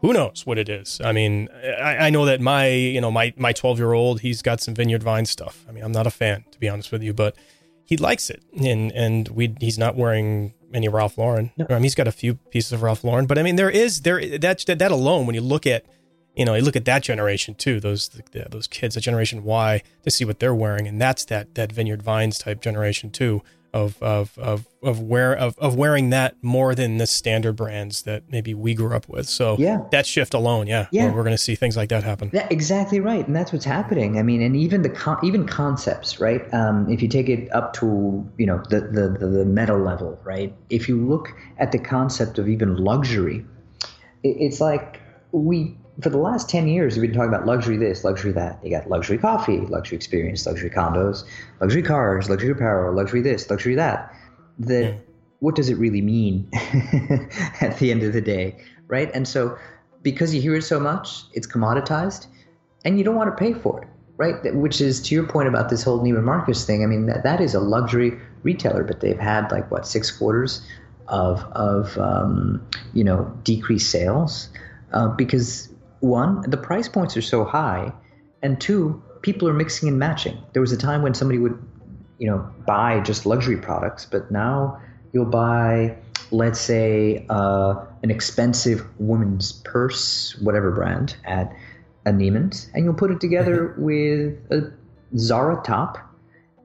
[0.00, 1.00] who knows what it is.
[1.02, 1.48] I mean,
[1.80, 5.26] I, I know that my, you know, my my 12-year-old, he's got some Vineyard Vine
[5.26, 5.64] stuff.
[5.68, 7.34] I mean, I'm not a fan to be honest with you, but
[7.84, 8.42] he likes it.
[8.62, 11.52] And and we he's not wearing any Ralph Lauren.
[11.56, 11.66] No.
[11.70, 14.02] I mean, he's got a few pieces of Ralph Lauren, but I mean, there is
[14.02, 15.86] there that, that alone when you look at
[16.36, 19.82] you know, you look at that generation too, those the, those kids, the generation Y,
[20.02, 24.02] to see what they're wearing, and that's that that Vineyard Vines type generation too, of
[24.02, 28.54] of of of wear of, of wearing that more than the standard brands that maybe
[28.54, 29.28] we grew up with.
[29.28, 32.02] So yeah, that shift alone, yeah, yeah, we're, we're going to see things like that
[32.02, 32.30] happen.
[32.32, 34.18] Yeah, exactly right, and that's what's happening.
[34.18, 36.42] I mean, and even the con- even concepts, right?
[36.52, 40.18] Um, if you take it up to you know the, the the the meta level,
[40.24, 40.54] right?
[40.70, 43.44] If you look at the concept of even luxury,
[44.22, 45.00] it, it's like
[45.32, 48.58] we for the last 10 years, we've been talking about luxury this, luxury that.
[48.62, 51.24] You got luxury coffee, luxury experience, luxury condos,
[51.60, 54.14] luxury cars, luxury apparel, luxury this, luxury that.
[54.58, 54.94] The, yeah.
[55.40, 56.48] What does it really mean
[57.60, 58.56] at the end of the day,
[58.88, 59.10] right?
[59.14, 59.56] And so,
[60.02, 62.26] because you hear it so much, it's commoditized,
[62.84, 64.54] and you don't want to pay for it, right?
[64.54, 66.82] Which is to your point about this whole Neiman Marcus thing.
[66.82, 70.66] I mean, that, that is a luxury retailer, but they've had like what six quarters
[71.08, 74.48] of of um, you know decreased sales
[74.92, 75.68] uh, because
[76.06, 77.92] one, the price points are so high,
[78.42, 80.38] and two, people are mixing and matching.
[80.52, 81.58] There was a time when somebody would,
[82.18, 84.80] you know, buy just luxury products, but now
[85.12, 85.96] you'll buy,
[86.30, 91.52] let's say, uh, an expensive woman's purse, whatever brand, at
[92.04, 93.82] a Neiman's, and you'll put it together mm-hmm.
[93.82, 94.72] with a
[95.18, 95.98] Zara top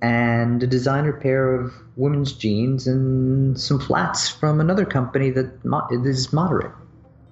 [0.01, 5.87] and a designer pair of women's jeans and some flats from another company that mo-
[5.91, 6.71] is moderate,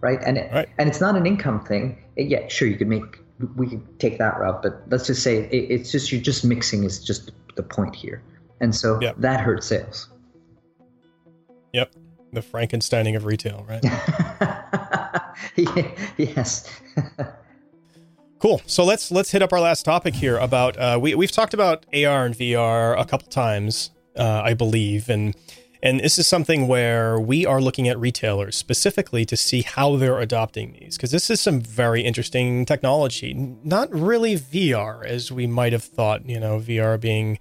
[0.01, 0.19] right?
[0.25, 0.69] And it, right.
[0.77, 2.03] and it's not an income thing.
[2.15, 3.19] It, yeah, sure, you could make
[3.55, 6.83] we could take that route, but let's just say it, it's just you're just mixing
[6.83, 8.21] is just the point here,
[8.59, 9.15] and so yep.
[9.17, 10.09] that hurts sales.
[11.73, 11.93] Yep,
[12.33, 13.83] the Frankensteining of retail, right?
[16.17, 16.69] yes.
[18.39, 18.61] Cool.
[18.65, 21.85] So let's let's hit up our last topic here about uh, we we've talked about
[21.93, 25.35] AR and VR a couple times, uh, I believe, and
[25.81, 30.19] and this is something where we are looking at retailers specifically to see how they're
[30.19, 33.33] adopting these because this is some very interesting technology.
[33.63, 36.27] Not really VR as we might have thought.
[36.27, 37.39] You know, VR being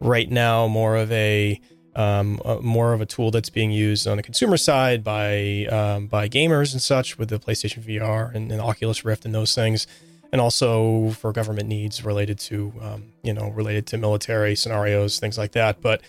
[0.00, 1.60] right now more of a
[1.96, 6.08] um, uh, more of a tool that's being used on the consumer side by um,
[6.08, 9.86] by gamers and such with the PlayStation VR and, and Oculus Rift and those things
[10.32, 15.38] and also for government needs related to um, you know related to military scenarios, things
[15.38, 15.80] like that.
[15.80, 16.02] But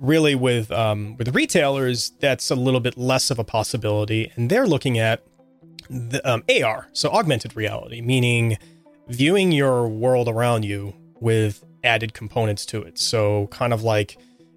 [0.00, 4.66] really, with um, with retailers, that's a little bit less of a possibility, and they're
[4.66, 5.24] looking at
[5.88, 8.58] the um, AR, so augmented reality, meaning
[9.08, 12.98] viewing your world around you with added components to it.
[12.98, 14.16] So kind of like.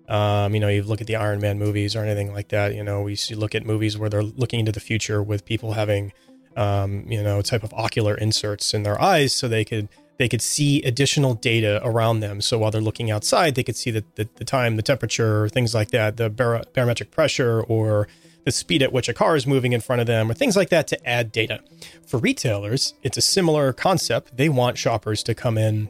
[0.10, 2.76] Um, you know, you look at the Iron Man movies or anything like that.
[2.76, 6.12] You know, we look at movies where they're looking into the future with people having
[6.56, 10.42] um, you know, type of ocular inserts in their eyes so they could they could
[10.42, 12.42] see additional data around them.
[12.42, 15.74] So while they're looking outside, they could see the, the, the time, the temperature, things
[15.74, 18.08] like that, the bar- barometric pressure, or
[18.46, 20.70] the speed at which a car is moving in front of them, or things like
[20.70, 21.62] that to add data.
[22.06, 24.38] For retailers, it's a similar concept.
[24.38, 25.90] They want shoppers to come in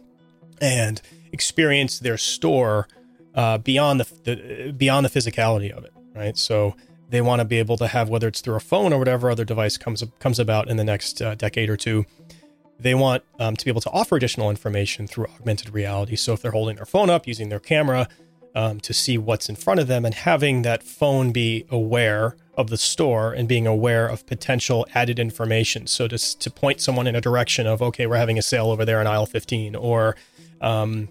[0.62, 2.88] and experience their store
[3.36, 6.38] uh, beyond the, the beyond the physicality of it, right?
[6.38, 6.76] So
[7.10, 9.44] they want to be able to have whether it's through a phone or whatever other
[9.44, 12.06] device comes comes about in the next uh, decade or two.
[12.80, 16.16] They want um, to be able to offer additional information through augmented reality.
[16.16, 18.08] So if they're holding their phone up, using their camera
[18.56, 22.70] um, to see what's in front of them, and having that phone be aware of
[22.70, 25.88] the store and being aware of potential added information.
[25.88, 28.86] So to to point someone in a direction of okay, we're having a sale over
[28.86, 30.16] there in aisle 15, or
[30.62, 31.10] um,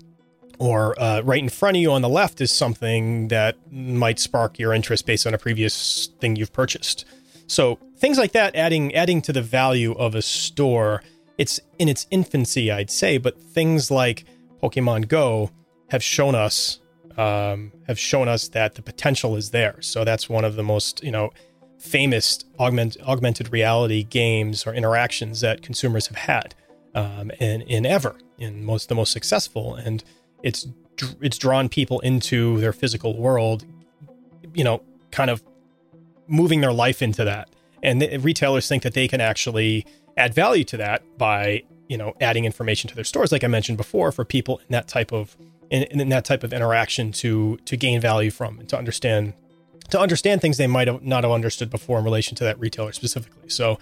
[0.59, 4.59] or uh, right in front of you on the left is something that might spark
[4.59, 7.05] your interest based on a previous thing you've purchased.
[7.49, 11.03] So things like that, adding adding to the value of a store.
[11.39, 14.25] It's in its infancy, I'd say, but things like
[14.63, 15.51] Pokemon Go
[15.89, 16.79] have shown us
[17.17, 19.77] um, have shown us that the potential is there.
[19.81, 21.31] So that's one of the most you know
[21.79, 26.55] famous augment, augmented reality games or interactions that consumers have had
[26.95, 30.05] um, in, in ever, in most the most successful and
[30.43, 30.67] it's
[31.21, 33.65] it's drawn people into their physical world,
[34.55, 35.43] you know, kind of
[36.29, 37.49] moving their life into that.
[37.83, 39.87] And the, retailers think that they can actually
[40.17, 43.79] add value to that by you know adding information to their stores, like I mentioned
[43.79, 45.37] before, for people in that type of
[45.71, 49.35] in, in that type of interaction to to gain value from and to understand
[49.91, 52.93] to understand things they might have not have understood before in relation to that retailer
[52.93, 53.49] specifically.
[53.49, 53.79] So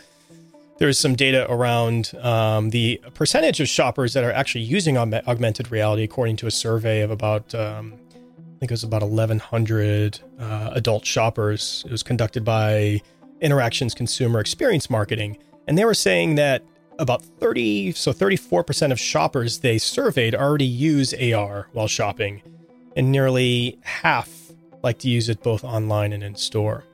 [0.81, 6.03] there's some data around um, the percentage of shoppers that are actually using augmented reality,
[6.03, 11.05] according to a survey of about, um, I think it was about 1,100 uh, adult
[11.05, 11.85] shoppers.
[11.85, 13.03] It was conducted by
[13.43, 15.37] Interactions Consumer Experience Marketing.
[15.66, 16.64] And they were saying that
[16.99, 22.42] about 30, so 34% of shoppers they surveyed already use AR while shopping,
[22.96, 24.31] and nearly half
[24.83, 26.84] like to use it both online and in store.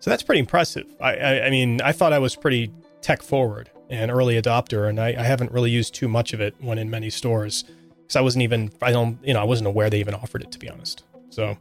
[0.00, 0.86] So that's pretty impressive.
[1.00, 5.00] I, I, I mean, I thought I was pretty tech forward and early adopter, and
[5.00, 7.64] I, I haven't really used too much of it when in many stores
[8.02, 10.52] because I wasn't even I don't you know I wasn't aware they even offered it
[10.52, 11.04] to be honest.
[11.30, 11.56] So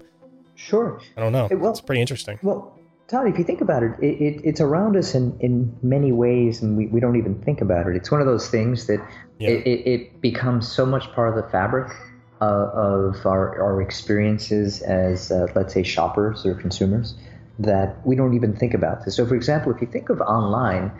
[0.55, 1.47] sure, I don't know.
[1.51, 2.39] Well, it's pretty interesting.
[2.41, 2.72] Well,
[3.07, 6.61] Todd, if you think about it, it, it, it's around us in, in many ways,
[6.61, 7.95] and we, we don't even think about it.
[7.95, 9.05] It's one of those things that
[9.39, 9.49] yeah.
[9.49, 11.91] it, it, it, becomes so much part of the fabric
[12.41, 17.15] uh, of our, our experiences as, uh, let's say, shoppers or consumers
[17.59, 19.15] that we don't even think about this.
[19.15, 20.91] So, for example, if you think of online,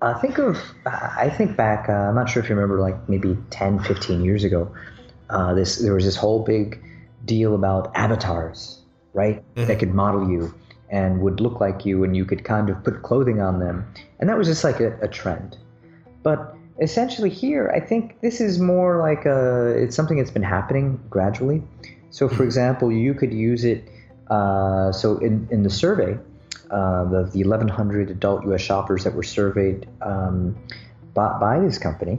[0.00, 3.36] uh, think of, I think back, uh, I'm not sure if you remember, like maybe
[3.50, 4.74] 10, 15 years ago,
[5.30, 6.82] uh, this there was this whole big
[7.24, 8.80] deal about avatars,
[9.12, 9.42] right?
[9.54, 9.68] Mm-hmm.
[9.68, 10.54] That could model you
[10.92, 13.84] and would look like you, and you could kind of put clothing on them.
[14.20, 15.56] And that was just like a, a trend.
[16.22, 21.00] But essentially, here, I think this is more like a, it's something that's been happening
[21.10, 21.62] gradually.
[22.10, 22.44] So, for mm-hmm.
[22.44, 23.88] example, you could use it.
[24.30, 26.18] Uh, so, in, in the survey,
[26.70, 28.60] uh, the, the 1,100 adult U.S.
[28.60, 30.56] shoppers that were surveyed um,
[31.14, 32.18] by, by, this company,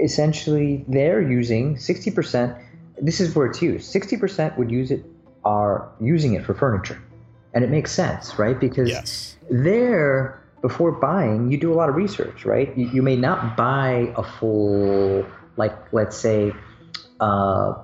[0.00, 2.60] essentially they're using 60%.
[3.00, 3.94] This is where it's used.
[3.94, 5.04] 60% would use it
[5.44, 7.00] are using it for furniture,
[7.54, 8.58] and it makes sense, right?
[8.58, 9.36] Because yes.
[9.50, 12.76] there, before buying, you do a lot of research, right?
[12.76, 15.24] You, you may not buy a full,
[15.56, 16.52] like, let's say,
[17.20, 17.74] uh,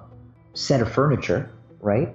[0.55, 1.49] set of furniture,
[1.81, 2.15] right?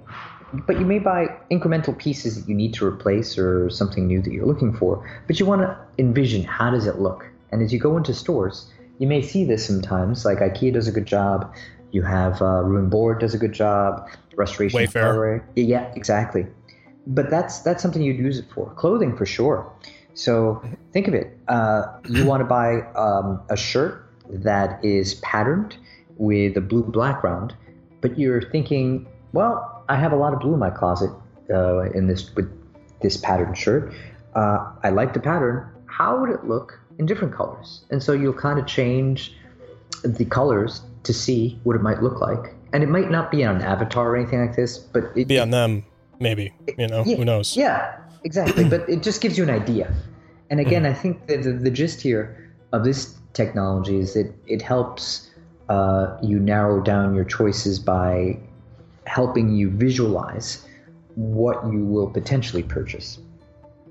[0.52, 4.32] But you may buy incremental pieces that you need to replace or something new that
[4.32, 5.08] you're looking for.
[5.26, 7.26] But you want to envision how does it look?
[7.50, 10.24] And as you go into stores, you may see this sometimes.
[10.24, 11.52] Like IKEA does a good job.
[11.90, 14.08] You have uh, Room Board does a good job.
[14.36, 15.02] Restoration Wayfair.
[15.02, 15.48] Hardware.
[15.56, 16.46] Yeah, exactly.
[17.06, 18.70] But that's that's something you'd use it for.
[18.74, 19.72] Clothing for sure.
[20.14, 21.38] So think of it.
[21.46, 25.76] Uh, you want to buy um, a shirt that is patterned
[26.16, 27.54] with a blue background,
[28.00, 31.10] but you're thinking, well, I have a lot of blue in my closet
[31.50, 32.50] uh, in this with
[33.02, 33.92] this patterned shirt.
[34.34, 35.68] Uh, I like the pattern.
[35.86, 37.84] How would it look in different colors?
[37.90, 39.34] And so you'll kind of change
[40.02, 42.54] the colors to see what it might look like.
[42.72, 45.38] And it might not be on an avatar or anything like this, but it, Be
[45.38, 45.84] on them,
[46.18, 46.52] maybe.
[46.78, 47.56] You know, yeah, who knows?
[47.56, 48.64] Yeah, exactly.
[48.68, 49.94] but it just gives you an idea.
[50.50, 54.62] And again, I think that the, the gist here of this technology is that it
[54.62, 55.30] helps
[55.68, 58.38] uh, you narrow down your choices by
[59.06, 60.66] helping you visualize
[61.14, 63.18] what you will potentially purchase.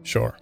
[0.04, 0.38] Sure,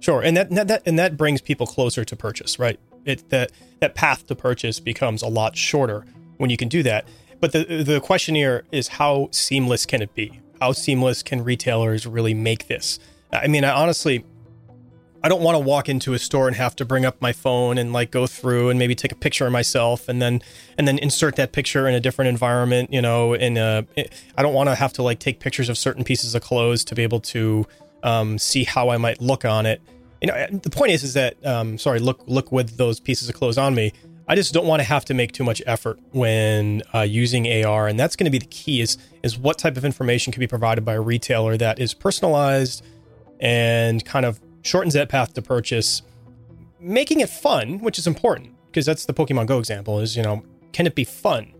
[0.00, 2.78] sure, and that, that, that and that brings people closer to purchase, right?
[3.04, 6.04] It that that path to purchase becomes a lot shorter
[6.38, 7.06] when you can do that.
[7.40, 10.40] But the the question here is how seamless can it be?
[10.60, 12.98] How seamless can retailers really make this?
[13.32, 14.24] I mean, I honestly,
[15.22, 17.78] I don't want to walk into a store and have to bring up my phone
[17.78, 20.40] and like go through and maybe take a picture of myself and then
[20.78, 22.92] and then insert that picture in a different environment.
[22.92, 23.86] You know, in a,
[24.36, 26.94] I don't want to have to like take pictures of certain pieces of clothes to
[26.94, 27.66] be able to
[28.02, 29.80] um, see how I might look on it.
[30.22, 33.34] You know, the point is, is that um, sorry, look look with those pieces of
[33.34, 33.92] clothes on me.
[34.28, 37.86] I just don't want to have to make too much effort when uh, using AR,
[37.86, 38.80] and that's going to be the key.
[38.80, 42.84] Is is what type of information can be provided by a retailer that is personalized
[43.38, 46.02] and kind of shortens that path to purchase,
[46.80, 50.00] making it fun, which is important because that's the Pokemon Go example.
[50.00, 51.52] Is you know, can it be fun?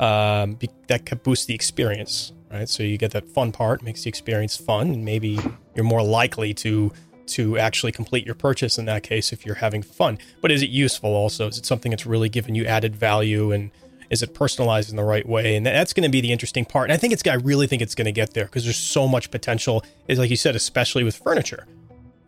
[0.00, 2.68] Um, be, that could boost the experience, right?
[2.68, 5.38] So you get that fun part, makes the experience fun, and maybe
[5.74, 6.90] you're more likely to
[7.26, 10.18] to actually complete your purchase in that case if you're having fun.
[10.40, 11.48] But is it useful also?
[11.48, 13.70] Is it something that's really giving you added value and
[14.10, 15.56] is it personalized in the right way?
[15.56, 16.84] And that's going to be the interesting part.
[16.84, 19.08] And I think it's I really think it's going to get there because there's so
[19.08, 19.84] much potential.
[20.08, 21.66] Is like you said, especially with furniture.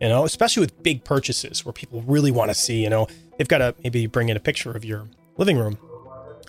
[0.01, 3.47] You know, especially with big purchases where people really want to see, you know, they've
[3.47, 5.79] got to maybe bring in a picture of your living room.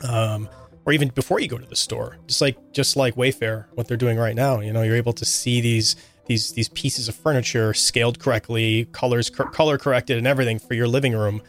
[0.02, 0.50] Um,
[0.84, 3.96] or even before you go to the store, just like just like Wayfair, what they're
[3.96, 5.96] doing right now, you know, you're able to see these
[6.28, 11.14] these these pieces of furniture scaled correctly, colors color corrected, and everything for your living
[11.14, 11.42] room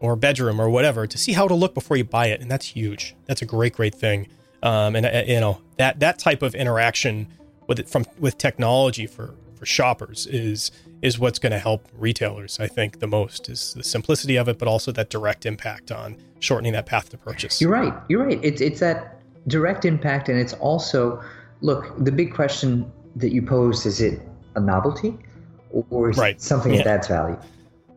[0.00, 2.66] or bedroom or whatever to see how it'll look before you buy it, and that's
[2.66, 3.14] huge.
[3.26, 4.28] That's a great great thing.
[4.62, 7.28] Um, and uh, you know that that type of interaction
[7.66, 10.70] with it from with technology for for shoppers is
[11.02, 12.58] is what's going to help retailers.
[12.58, 16.16] I think the most is the simplicity of it, but also that direct impact on
[16.40, 17.60] shortening that path to purchase.
[17.60, 17.94] You're right.
[18.08, 18.40] You're right.
[18.42, 21.22] It's it's that direct impact, and it's also
[21.62, 24.20] look the big question that you posed is it
[24.54, 25.18] a novelty
[25.90, 26.36] or is right.
[26.36, 26.84] it something yeah.
[26.84, 27.38] that adds value?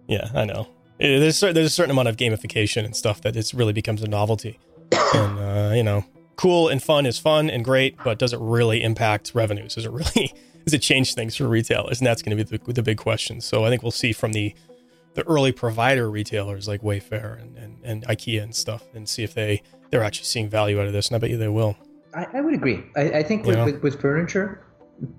[0.07, 0.67] Yeah, I know.
[0.97, 4.59] There's there's a certain amount of gamification and stuff that it really becomes a novelty,
[5.13, 6.03] and uh, you know,
[6.36, 9.76] cool and fun is fun and great, but does it really impact revenues?
[9.76, 10.34] Does it really
[10.65, 11.99] does it change things for retailers?
[11.99, 13.39] And that's going to be the, the big question.
[13.39, 14.53] So I think we'll see from the
[15.15, 19.34] the early provider retailers like Wayfair and, and, and IKEA and stuff, and see if
[19.34, 21.07] they they're actually seeing value out of this.
[21.07, 21.78] And I bet you they will.
[22.13, 22.84] I, I would agree.
[22.95, 24.65] I, I think with, with, with furniture,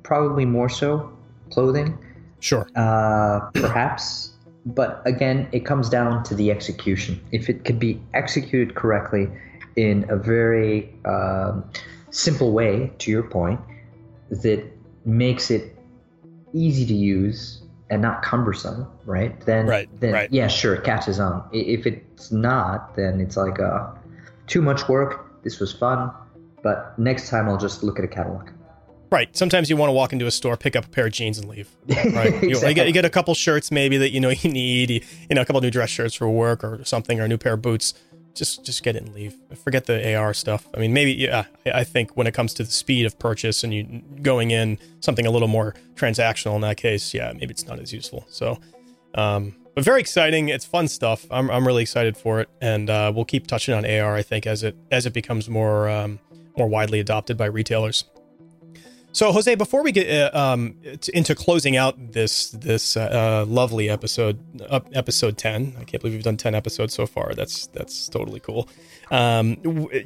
[0.02, 1.10] probably more so
[1.50, 1.98] clothing.
[2.40, 2.66] Sure.
[2.74, 4.32] Uh, perhaps.
[4.66, 7.20] But again, it comes down to the execution.
[7.32, 9.28] If it could be executed correctly
[9.76, 11.64] in a very um,
[12.10, 13.60] simple way, to your point,
[14.30, 14.64] that
[15.04, 15.76] makes it
[16.52, 19.38] easy to use and not cumbersome, right?
[19.46, 20.32] Then, right, then right.
[20.32, 21.48] yeah, sure, it catches on.
[21.52, 23.90] If it's not, then it's like uh,
[24.46, 25.42] too much work.
[25.42, 26.12] This was fun,
[26.62, 28.50] but next time I'll just look at a catalog.
[29.10, 29.36] Right.
[29.36, 31.48] Sometimes you want to walk into a store, pick up a pair of jeans, and
[31.48, 31.68] leave.
[31.88, 32.06] Right.
[32.06, 32.48] exactly.
[32.48, 34.90] you, you, get, you, get, a couple shirts maybe that you know you need.
[34.90, 37.38] You, you, know, a couple new dress shirts for work or something, or a new
[37.38, 37.94] pair of boots.
[38.32, 39.34] Just just get it and leave.
[39.64, 40.68] Forget the AR stuff.
[40.72, 41.46] I mean, maybe yeah.
[41.66, 45.26] I think when it comes to the speed of purchase and you going in something
[45.26, 48.24] a little more transactional in that case, yeah, maybe it's not as useful.
[48.28, 48.60] So,
[49.16, 50.48] um, but very exciting.
[50.48, 51.26] It's fun stuff.
[51.32, 54.14] I'm I'm really excited for it, and uh, we'll keep touching on AR.
[54.14, 56.20] I think as it as it becomes more um,
[56.56, 58.04] more widely adopted by retailers.
[59.12, 60.76] So, Jose, before we get uh, um,
[61.12, 64.38] into closing out this this uh, lovely episode,
[64.68, 67.34] uh, episode ten, I can't believe we've done ten episodes so far.
[67.34, 68.68] That's that's totally cool.
[69.10, 69.56] Um,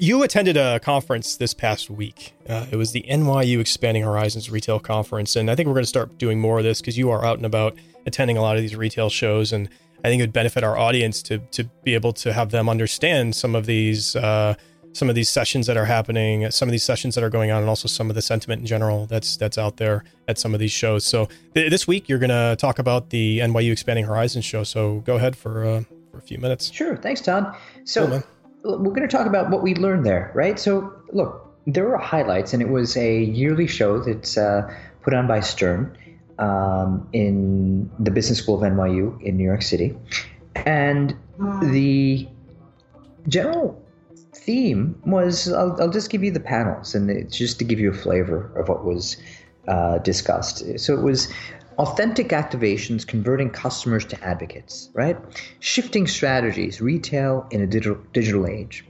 [0.00, 2.32] you attended a conference this past week.
[2.48, 5.88] Uh, it was the NYU Expanding Horizons Retail Conference, and I think we're going to
[5.88, 7.76] start doing more of this because you are out and about
[8.06, 9.68] attending a lot of these retail shows, and
[10.02, 13.36] I think it would benefit our audience to to be able to have them understand
[13.36, 14.54] some of these uh,
[14.94, 17.60] some of these sessions that are happening, some of these sessions that are going on,
[17.60, 20.60] and also some of the sentiment in general that's that's out there at some of
[20.60, 21.04] these shows.
[21.04, 24.64] So th- this week you're going to talk about the NYU Expanding Horizons show.
[24.64, 26.72] So go ahead for uh, for a few minutes.
[26.72, 27.54] Sure, thanks, Todd.
[27.84, 28.22] So
[28.62, 30.58] cool, we're going to talk about what we learned there, right?
[30.58, 34.72] So look, there were highlights, and it was a yearly show that's uh,
[35.02, 35.98] put on by Stern
[36.38, 39.96] um, in the Business School of NYU in New York City,
[40.54, 41.16] and
[41.62, 42.28] the
[43.26, 43.83] general
[44.44, 47.90] theme was I'll, I'll, just give you the panels and it's just to give you
[47.90, 49.16] a flavor of what was
[49.68, 50.78] uh, discussed.
[50.78, 51.32] So it was
[51.78, 55.16] authentic activations converting customers to advocates, right?
[55.60, 58.84] Shifting strategies, retail in a digital digital age.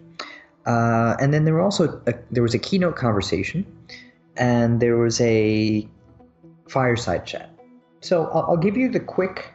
[0.66, 3.64] Uh, and then there were also a, there was a keynote conversation,
[4.36, 5.86] and there was a
[6.68, 7.50] fireside chat.
[8.00, 9.53] So I'll, I'll give you the quick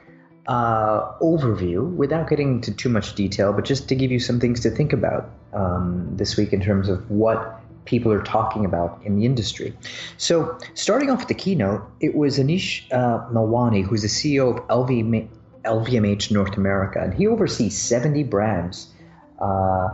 [0.50, 4.60] uh, overview without getting into too much detail, but just to give you some things
[4.62, 9.16] to think about um, this week in terms of what people are talking about in
[9.16, 9.78] the industry.
[10.18, 14.68] So, starting off with the keynote, it was Anish uh, Melwani, who's the CEO of
[14.68, 15.30] LV,
[15.66, 18.92] LVMH North America, and he oversees 70 brands
[19.40, 19.90] uh,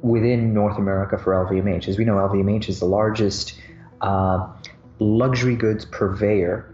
[0.00, 1.86] within North America for LVMH.
[1.86, 3.54] As we know, LVMH is the largest
[4.00, 4.48] uh,
[4.98, 6.69] luxury goods purveyor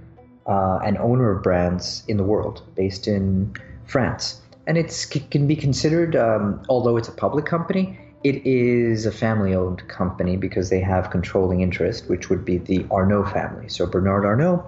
[0.47, 3.55] uh, and owner of brands in the world, based in
[3.87, 4.41] France.
[4.67, 9.55] And it can be considered, um, although it's a public company, it is a family
[9.55, 13.69] owned company because they have controlling interest, which would be the Arnault family.
[13.69, 14.65] So, Bernard Arnault,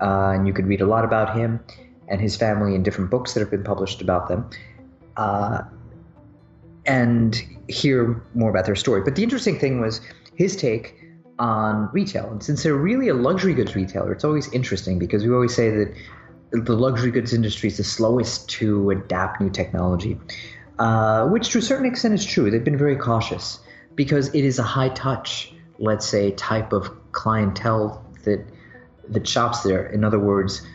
[0.00, 1.60] uh, and you could read a lot about him
[2.08, 4.50] and his family in different books that have been published about them.
[5.16, 5.62] Uh,
[6.86, 9.02] and hear more about their story.
[9.02, 10.00] But the interesting thing was
[10.34, 10.95] his take
[11.38, 12.30] on retail.
[12.30, 15.70] And since they're really a luxury goods retailer, it's always interesting because we always say
[15.70, 15.94] that
[16.52, 20.18] the luxury goods industry is the slowest to adapt new technology
[20.78, 22.50] uh, which to a certain extent is true.
[22.50, 23.60] They've been very cautious
[23.94, 28.44] because it is a high touch, let's say, type of clientele that
[29.08, 29.86] that shops there.
[29.86, 30.66] In other words,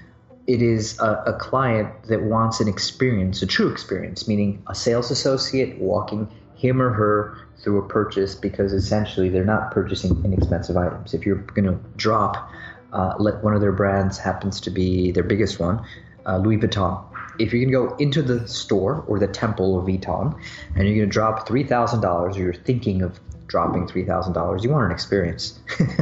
[0.48, 5.12] it is a, a client that wants an experience, a true experience, meaning a sales
[5.12, 6.28] associate walking
[6.62, 11.14] him or her through a purchase because essentially they're not purchasing inexpensive items.
[11.14, 12.50] If you're going to drop,
[12.94, 15.84] uh, let one of their brands happens to be their biggest one,
[16.26, 17.04] uh, Louis Vuitton
[17.40, 20.38] if you're going to go into the store or the temple of Vuitton
[20.76, 24.92] and you're going to drop $3,000 or you're thinking of dropping $3,000, you want an
[24.92, 25.60] experience.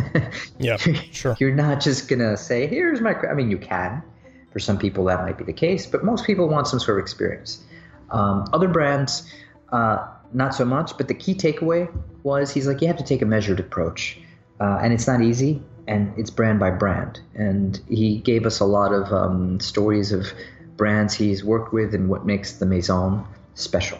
[0.59, 1.35] yeah, sure.
[1.39, 4.03] You're not just going to say, here's my, I mean, you can.
[4.51, 7.03] For some people, that might be the case, but most people want some sort of
[7.03, 7.63] experience.
[8.09, 9.31] Um, other brands,
[9.71, 11.89] uh, not so much, but the key takeaway
[12.23, 14.19] was he's like, you have to take a measured approach.
[14.59, 17.21] Uh, and it's not easy, and it's brand by brand.
[17.35, 20.33] And he gave us a lot of um, stories of
[20.75, 23.25] brands he's worked with and what makes the Maison
[23.55, 23.97] special.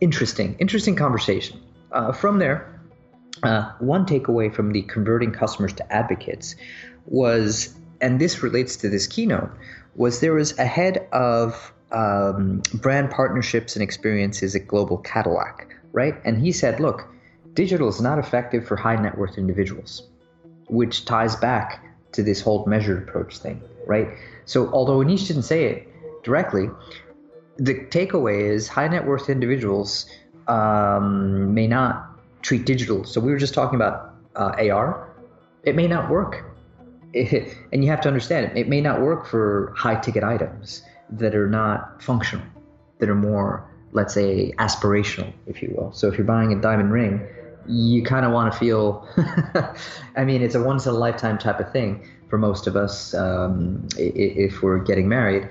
[0.00, 1.60] Interesting, interesting conversation.
[1.92, 2.80] Uh, from there,
[3.42, 6.54] uh, one takeaway from the converting customers to advocates
[7.06, 9.50] was, and this relates to this keynote,
[9.94, 16.14] was there was a head of um, brand partnerships and experiences at Global Cadillac, right?
[16.24, 17.08] And he said, look,
[17.54, 20.02] digital is not effective for high net worth individuals,
[20.68, 24.08] which ties back to this whole measured approach thing, right?
[24.44, 25.88] So although Anish didn't say it,
[26.22, 26.68] directly,
[27.56, 30.06] the takeaway is high net worth individuals
[30.46, 32.06] um, may not
[32.42, 33.04] treat digital.
[33.04, 35.08] So we were just talking about uh, AR.
[35.64, 36.44] It may not work.
[37.12, 40.82] It, and you have to understand it, it may not work for high ticket items
[41.10, 42.44] that are not functional,
[42.98, 45.92] that are more, let's say, aspirational, if you will.
[45.92, 47.26] So if you're buying a diamond ring,
[47.66, 49.06] you kind of want to feel,
[50.16, 53.14] I mean, it's a once in a lifetime type of thing for most of us
[53.14, 55.48] um, if we're getting married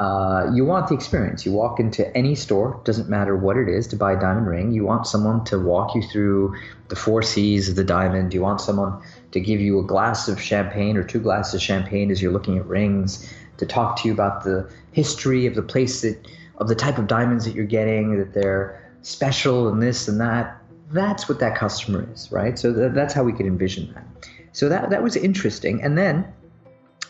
[0.00, 1.44] uh, you want the experience.
[1.44, 4.72] You walk into any store, doesn't matter what it is, to buy a diamond ring.
[4.72, 6.56] You want someone to walk you through
[6.88, 8.32] the four C's of the diamond.
[8.32, 9.02] You want someone
[9.32, 12.56] to give you a glass of champagne or two glasses of champagne as you're looking
[12.56, 13.30] at rings,
[13.60, 16.18] to talk to you about the history of the place that,
[16.56, 20.60] of the type of diamonds that you're getting, that they're special and this and that.
[20.90, 22.58] That's what that customer is, right?
[22.58, 24.04] So th- that's how we could envision that.
[24.52, 25.80] So that that was interesting.
[25.82, 26.26] And then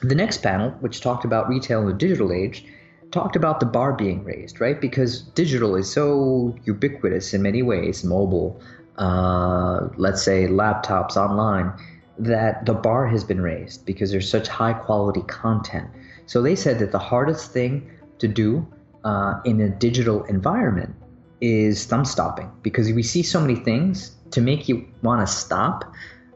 [0.02, 2.64] the next panel, which talked about retail in the digital age,
[3.10, 4.80] talked about the bar being raised, right?
[4.80, 8.60] Because digital is so ubiquitous in many ways, mobile,
[8.98, 11.72] uh, let's say laptops, online,
[12.18, 15.88] that the bar has been raised because there's such high quality content.
[16.30, 18.64] So they said that the hardest thing to do
[19.02, 20.94] uh, in a digital environment
[21.40, 25.92] is thumb stopping because we see so many things to make you want to stop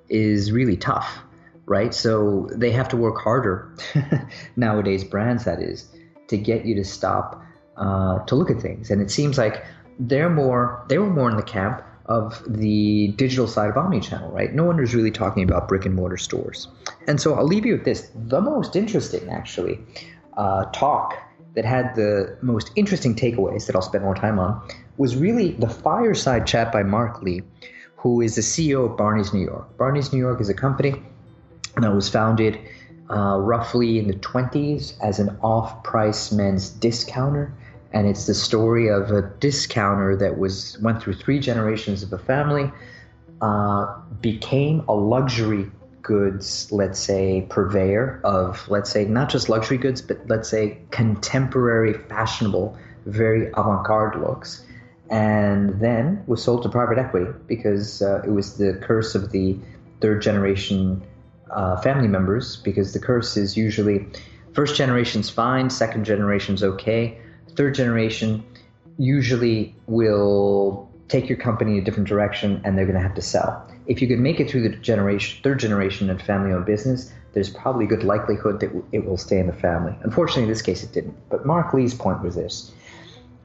[0.09, 1.19] is really tough,
[1.67, 1.95] right?
[1.95, 3.73] So they have to work harder
[4.57, 5.87] nowadays, brands that is,
[6.27, 7.41] to get you to stop
[7.77, 8.91] uh, to look at things.
[8.91, 9.65] And it seems like
[10.01, 14.53] they're more they were more in the camp of the digital side of omnichannel, right?
[14.55, 16.69] No one was really talking about brick and mortar stores.
[17.07, 18.11] And so I'll leave you with this.
[18.15, 19.81] The most interesting, actually,
[20.37, 21.17] uh, talk
[21.55, 25.69] that had the most interesting takeaways that I'll spend more time on was really the
[25.69, 27.43] fireside chat by Mark Lee,
[27.97, 29.77] who is the CEO of Barneys New York.
[29.79, 30.95] Barneys New York is a company
[31.77, 32.59] that was founded
[33.11, 37.53] uh, roughly in the 20s as an off price men's discounter
[37.95, 42.19] and it's the story of a discounter that was went through three generations of a
[42.19, 42.71] family,
[43.41, 43.87] uh,
[44.21, 45.71] became a luxury
[46.03, 51.95] goods, let's say, purveyor of, let's say, not just luxury goods, but let's say contemporary,
[51.95, 52.77] fashionable,
[53.07, 54.67] very avant-garde looks,
[55.09, 59.57] and then was sold to private equity because uh, it was the curse of the
[60.01, 61.01] third generation
[61.53, 62.57] uh, family members.
[62.57, 64.05] Because the curse is usually
[64.53, 67.21] first generation's fine, second generation's okay
[67.57, 68.45] third generation
[68.99, 73.23] usually will take your company in a different direction and they're going to have to
[73.23, 73.71] sell.
[73.87, 77.51] If you can make it through the generation, third generation of family owned business, there's
[77.51, 79.95] probably a good likelihood that it will stay in the family.
[80.03, 81.17] Unfortunately, in this case, it didn't.
[81.29, 82.73] But Mark Lee's point was this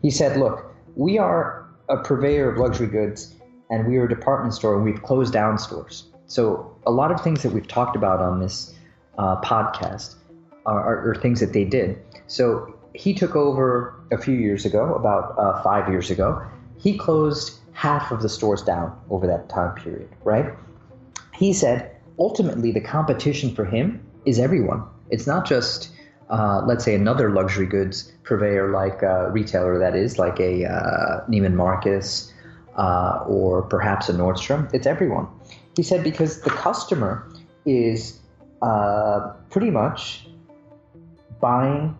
[0.01, 3.33] he said, Look, we are a purveyor of luxury goods
[3.69, 6.05] and we are a department store and we've closed down stores.
[6.27, 8.73] So a lot of things that we've talked about on this
[9.17, 10.15] uh, podcast
[10.65, 12.01] are, are, are things that they did.
[12.27, 16.41] So he took over a few years ago, about uh, five years ago.
[16.77, 20.53] He closed half of the stores down over that time period, right?
[21.33, 24.83] He said ultimately the competition for him is everyone.
[25.09, 25.89] It's not just,
[26.29, 30.65] uh, let's say, another luxury goods purveyor like a uh, retailer that is, like a
[30.65, 32.33] uh, Neiman Marcus
[32.75, 34.71] uh, or perhaps a Nordstrom.
[34.73, 35.27] It's everyone.
[35.75, 37.31] He said because the customer
[37.65, 38.19] is
[38.61, 40.27] uh, pretty much
[41.39, 41.97] buying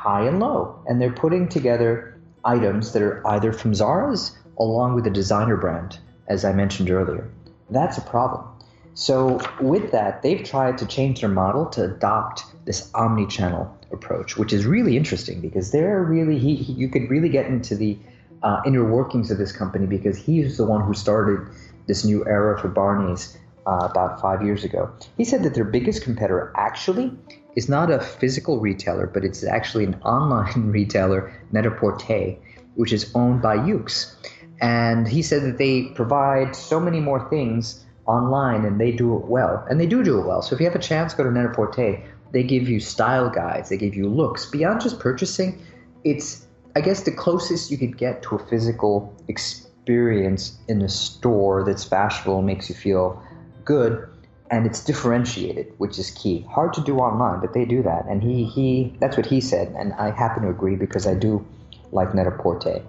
[0.00, 0.74] high and low.
[0.86, 5.98] And they're putting together items that are either from Zara's along with a designer brand,
[6.26, 7.30] as I mentioned earlier.
[7.68, 8.46] That's a problem.
[8.94, 14.36] So, with that, they've tried to change their model to adopt this omni channel approach,
[14.36, 17.98] which is really interesting because they're really, he, he you could really get into the
[18.42, 21.46] uh, inner workings of this company because he's the one who started
[21.86, 23.36] this new era for Barney's
[23.66, 24.90] uh, about five years ago.
[25.16, 27.12] He said that their biggest competitor actually
[27.56, 32.36] is not a physical retailer, but it's actually an online retailer, Net-a-Porter,
[32.74, 34.14] which is owned by Yoox.
[34.60, 39.24] And he said that they provide so many more things online and they do it
[39.26, 39.64] well.
[39.70, 40.42] And they do do it well.
[40.42, 42.02] So if you have a chance, go to Net-a-Porter.
[42.32, 44.46] They give you style guides, they give you looks.
[44.46, 45.60] Beyond just purchasing,
[46.04, 46.46] it's,
[46.76, 51.82] I guess, the closest you could get to a physical experience in a store that's
[51.82, 53.20] fashionable and makes you feel
[53.64, 54.08] good
[54.50, 56.44] and it's differentiated, which is key.
[56.50, 59.74] Hard to do online, but they do that, and he he that's what he said,
[59.78, 61.44] and I happen to agree because I do
[61.92, 62.82] like Net-a-Porter.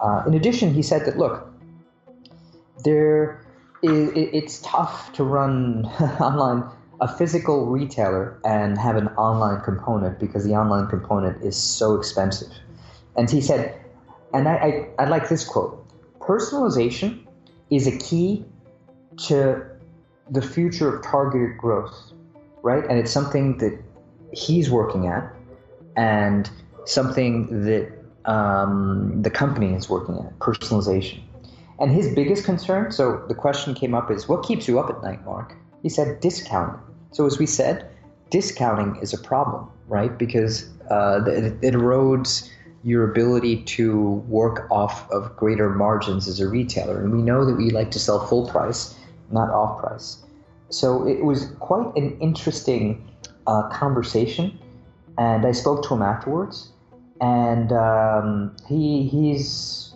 [0.00, 1.46] Uh, in addition, he said that look,
[2.84, 3.44] there
[3.82, 5.86] is, it's tough to run
[6.20, 6.64] online
[7.00, 12.52] a physical retailer and have an online component because the online component is so expensive.
[13.16, 13.74] And he said,
[14.32, 15.86] and I, I, I like this quote:
[16.18, 17.26] personalization
[17.70, 18.44] is a key
[19.26, 19.64] to
[20.30, 22.12] the future of targeted growth,
[22.62, 22.84] right?
[22.84, 23.78] And it's something that
[24.32, 25.30] he's working at,
[25.96, 26.50] and
[26.86, 27.92] something that
[28.24, 31.20] um, the company is working at personalization.
[31.78, 35.02] And his biggest concern so the question came up is what keeps you up at
[35.02, 35.54] night, Mark?
[35.82, 36.80] He said discounting.
[37.10, 37.88] So, as we said,
[38.30, 40.16] discounting is a problem, right?
[40.16, 42.48] Because uh, it, it erodes
[42.82, 47.02] your ability to work off of greater margins as a retailer.
[47.02, 48.94] And we know that we like to sell full price
[49.30, 50.24] not off price.
[50.70, 53.06] So it was quite an interesting
[53.46, 54.58] uh, conversation,
[55.18, 56.70] and I spoke to him afterwards,
[57.20, 59.94] and um, he he's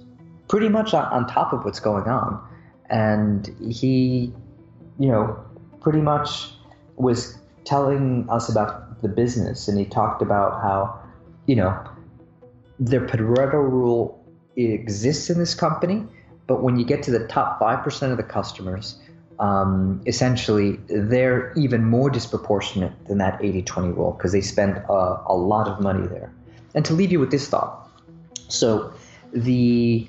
[0.48, 2.40] pretty much on, top of what's going on,
[2.90, 4.32] and he,
[4.98, 5.38] you know,
[5.80, 6.50] pretty much
[6.96, 10.98] was telling us about the business, and he talked about how,
[11.46, 11.78] you know,
[12.78, 14.24] the Pareto rule
[14.56, 16.04] exists in this company,
[16.46, 18.98] but when you get to the top five percent of the customers
[19.40, 25.36] um, essentially they're even more disproportionate than that 80-20 rule because they spend a, a,
[25.36, 26.32] lot of money there.
[26.74, 27.88] And to leave you with this thought,
[28.48, 28.92] so
[29.32, 30.08] the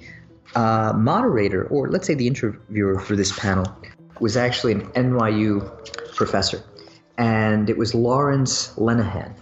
[0.56, 3.66] uh, moderator, or let's say the interviewer for this panel,
[4.20, 6.64] was actually an NYU professor,
[7.18, 9.34] and it was Lawrence Lenihan,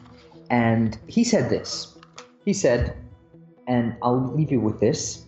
[0.50, 1.96] and he said this.
[2.46, 2.96] He said,
[3.68, 5.26] and I'll leave you with this: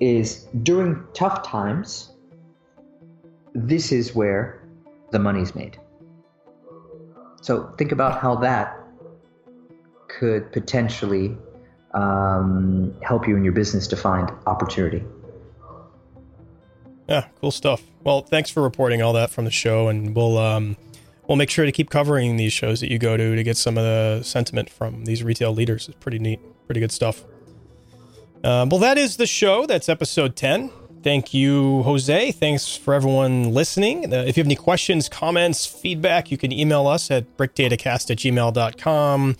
[0.00, 2.13] is during tough times,
[3.54, 4.60] this is where
[5.12, 5.78] the money's made.
[7.40, 8.78] So think about how that
[10.08, 11.36] could potentially
[11.92, 15.04] um, help you in your business to find opportunity.
[17.08, 17.82] Yeah, cool stuff.
[18.02, 20.76] Well, thanks for reporting all that from the show, and we'll um,
[21.28, 23.76] we'll make sure to keep covering these shows that you go to to get some
[23.76, 25.88] of the sentiment from these retail leaders.
[25.88, 27.24] It's pretty neat, pretty good stuff.
[28.42, 29.66] Um, well, that is the show.
[29.66, 30.70] That's episode ten.
[31.04, 32.32] Thank you, Jose.
[32.32, 34.10] Thanks for everyone listening.
[34.10, 38.16] Uh, if you have any questions, comments, feedback, you can email us at brickdatacast at
[38.16, 39.36] gmail.com.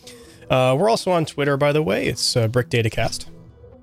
[0.50, 2.06] Uh, we're also on Twitter, by the way.
[2.06, 3.30] It's uh, brickdatacast.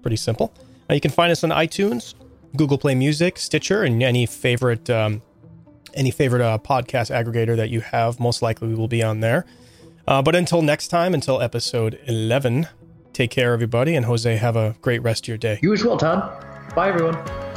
[0.04, 0.54] Pretty simple.
[0.88, 2.14] Uh, you can find us on iTunes,
[2.56, 5.24] Google Play Music, Stitcher, and any favorite um,
[5.96, 8.20] any favorite uh, podcast aggregator that you have.
[8.20, 9.48] Most likely, we will be on there.
[10.08, 12.68] Uh, but until next time, until episode eleven,
[13.12, 15.58] take care, everybody, and Jose, have a great rest of your day.
[15.64, 16.76] You as well, Todd.
[16.76, 17.51] Bye, everyone.